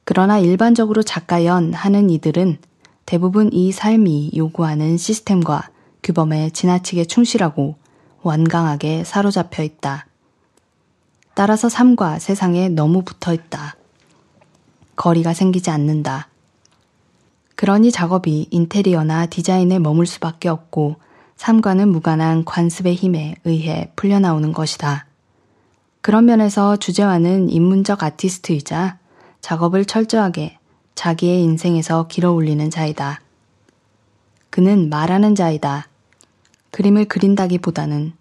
그러나 0.05 0.39
일반적으로 0.39 1.03
작가연 1.03 1.75
하는 1.75 2.11
이들은 2.11 2.59
대부분 3.05 3.53
이 3.53 3.73
삶이 3.73 4.33
요구하는 4.37 4.97
시스템과 4.97 5.71
규범에 6.03 6.51
지나치게 6.51 7.07
충실하고 7.07 7.77
완강하게 8.23 9.03
사로잡혀 9.05 9.65
있다. 9.65 10.07
따라서 11.35 11.69
삶과 11.69 12.21
세상에 12.21 12.69
너무 12.69 13.03
붙어 13.03 13.35
있다. 13.35 13.75
거리가 14.95 15.35
생기지 15.35 15.71
않는다. 15.71 16.29
그러니 17.57 17.91
작업이 17.91 18.49
인테리어나 18.51 19.27
디자인에 19.27 19.79
머물 19.79 20.07
수밖에 20.07 20.49
없고 20.49 20.97
삶과는 21.43 21.89
무관한 21.89 22.45
관습의 22.45 22.95
힘에 22.95 23.35
의해 23.43 23.91
풀려나오는 23.97 24.53
것이다. 24.53 25.07
그런 26.01 26.25
면에서 26.25 26.77
주제와는 26.77 27.51
인문적 27.51 28.05
아티스트이자 28.05 28.99
작업을 29.41 29.85
철저하게 29.85 30.57
자기의 30.95 31.43
인생에서 31.43 32.07
길어 32.07 32.31
올리는 32.31 32.71
자이다. 32.71 33.21
그는 34.51 34.89
말하는 34.89 35.35
자이다. 35.35 35.89
그림을 36.71 37.07
그린다기보다는 37.07 38.13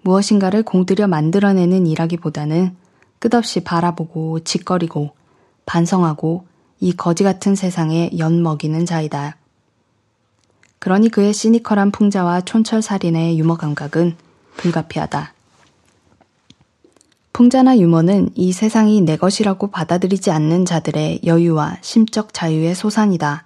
무엇인가를 0.00 0.62
공들여 0.62 1.08
만들어내는 1.08 1.86
일하기보다는 1.86 2.74
끝없이 3.18 3.64
바라보고 3.64 4.40
짓거리고 4.44 5.10
반성하고 5.66 6.46
이 6.80 6.94
거지 6.94 7.22
같은 7.22 7.54
세상에 7.54 8.12
엿먹이는 8.16 8.86
자이다. 8.86 9.36
그러니 10.78 11.08
그의 11.08 11.32
시니컬한 11.32 11.90
풍자와 11.90 12.42
촌철살인의 12.42 13.38
유머 13.38 13.56
감각은 13.56 14.16
불가피하다. 14.56 15.32
풍자나 17.32 17.78
유머는 17.78 18.30
이 18.34 18.52
세상이 18.52 19.02
내 19.02 19.16
것이라고 19.16 19.70
받아들이지 19.70 20.30
않는 20.30 20.64
자들의 20.64 21.20
여유와 21.24 21.78
심적 21.82 22.32
자유의 22.32 22.74
소산이다. 22.74 23.44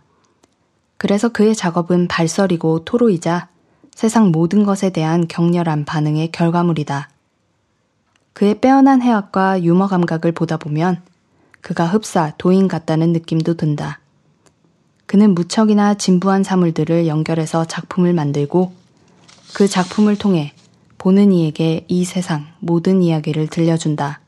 그래서 0.97 1.29
그의 1.31 1.57
작업은 1.57 2.07
발설이고 2.07 2.85
토로이자 2.85 3.49
세상 3.95 4.31
모든 4.31 4.65
것에 4.65 4.91
대한 4.91 5.27
격렬한 5.27 5.87
반응의 5.87 6.31
결과물이다. 6.31 7.11
그의 8.33 8.61
빼어난 8.61 9.03
해학과 9.03 9.63
유머 9.63 9.89
감각을 9.89 10.33
보다 10.33 10.57
보면 10.57 11.03
그가 11.61 11.87
흡사 11.87 12.33
도인 12.39 12.69
같다는 12.69 13.13
느낌도 13.13 13.55
든다. 13.55 14.01
그는 15.11 15.35
무척이나 15.35 15.95
진부한 15.95 16.45
사물들을 16.45 17.09
연결해서 17.09 17.65
작품을 17.65 18.13
만들고 18.13 18.71
그 19.55 19.67
작품을 19.67 20.17
통해 20.17 20.53
보는 20.99 21.33
이에게 21.33 21.85
이 21.89 22.05
세상 22.05 22.47
모든 22.61 23.03
이야기를 23.03 23.49
들려준다. 23.49 24.21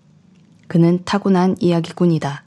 그는 0.67 0.99
타고난 1.05 1.55
이야기꾼이다. 1.61 2.43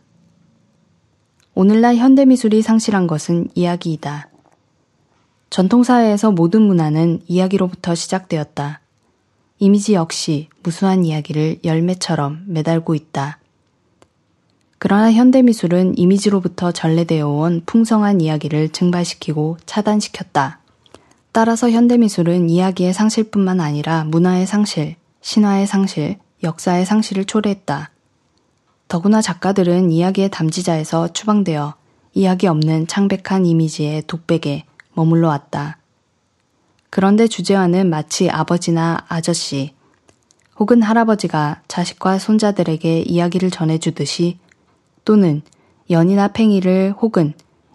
오늘날 1.53 1.95
현대미술이 1.95 2.61
상실한 2.61 3.07
것은 3.07 3.47
이야기이다. 3.55 4.27
전통사회에서 5.49 6.31
모든 6.31 6.63
문화는 6.63 7.21
이야기로부터 7.27 7.95
시작되었다. 7.95 8.81
이미지 9.59 9.93
역시 9.93 10.49
무수한 10.61 11.05
이야기를 11.05 11.59
열매처럼 11.63 12.43
매달고 12.47 12.95
있다. 12.95 13.39
그러나 14.87 15.11
현대미술은 15.11 15.97
이미지로부터 15.97 16.71
전래되어 16.71 17.27
온 17.27 17.63
풍성한 17.65 18.21
이야기를 18.21 18.69
증발시키고 18.69 19.57
차단시켰다. 19.65 20.59
따라서 21.31 21.71
현대미술은 21.71 22.51
이야기의 22.51 22.93
상실뿐만 22.93 23.61
아니라 23.61 24.03
문화의 24.03 24.45
상실, 24.45 24.95
신화의 25.21 25.65
상실, 25.65 26.19
역사의 26.43 26.85
상실을 26.85 27.25
초래했다. 27.25 27.89
더구나 28.87 29.23
작가들은 29.23 29.89
이야기의 29.89 30.29
담지자에서 30.29 31.13
추방되어 31.13 31.73
이야기 32.13 32.45
없는 32.45 32.85
창백한 32.85 33.47
이미지의 33.47 34.03
독백에 34.05 34.65
머물러 34.93 35.29
왔다. 35.29 35.79
그런데 36.91 37.27
주제와는 37.27 37.89
마치 37.89 38.29
아버지나 38.29 39.05
아저씨 39.07 39.73
혹은 40.59 40.83
할아버지가 40.83 41.63
자식과 41.67 42.19
손자들에게 42.19 43.01
이야기를 43.01 43.49
전해주듯이 43.49 44.44
또는 45.05 45.41
연이나 45.89 46.27
팽이를 46.27 46.93
혹은 46.99 47.33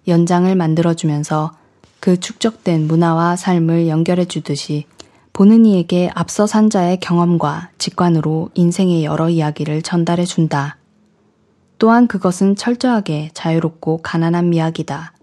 연장을 0.09 0.53
만들어주면서 0.55 1.53
그 2.01 2.19
축적된 2.19 2.87
문화와 2.89 3.37
삶을 3.37 3.89
연결해 3.89 4.25
주듯이 4.25 4.87
보는 5.33 5.65
이에게 5.65 6.11
앞서 6.15 6.47
산 6.47 6.69
자의 6.69 6.99
경험과 6.99 7.71
직관으로 7.79 8.51
인생의 8.55 9.05
여러 9.05 9.31
이야기를 9.31 9.83
전달해 9.83 10.25
준다. 10.25 10.77
또한 11.79 12.09
그것은 12.09 12.57
철저하게 12.57 13.31
자유롭고 13.33 14.03
가난한 14.03 14.51
미학이다. 14.51 15.15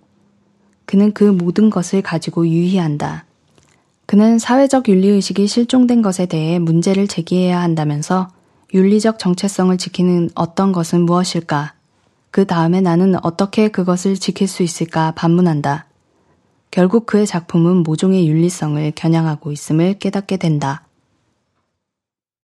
그는 0.85 1.13
그 1.13 1.23
모든 1.23 1.69
것을 1.69 2.01
가지고 2.01 2.47
유의한다. 2.47 3.25
그는 4.05 4.39
사회적 4.39 4.87
윤리의식이 4.87 5.45
실종된 5.47 6.01
것에 6.01 6.25
대해 6.25 6.57
문제를 6.57 7.07
제기해야 7.07 7.61
한다면서 7.61 8.29
윤리적 8.73 9.19
정체성을 9.19 9.77
지키는 9.77 10.29
어떤 10.33 10.71
것은 10.71 11.01
무엇일까? 11.01 11.76
그 12.31 12.45
다음에 12.45 12.81
나는 12.81 13.15
어떻게 13.23 13.69
그것을 13.69 14.15
지킬 14.15 14.47
수 14.47 14.63
있을까 14.63 15.11
반문한다. 15.11 15.85
결국 16.71 17.05
그의 17.05 17.25
작품은 17.25 17.77
모종의 17.83 18.27
윤리성을 18.27 18.91
겨냥하고 18.95 19.51
있음을 19.51 19.99
깨닫게 19.99 20.37
된다. 20.37 20.86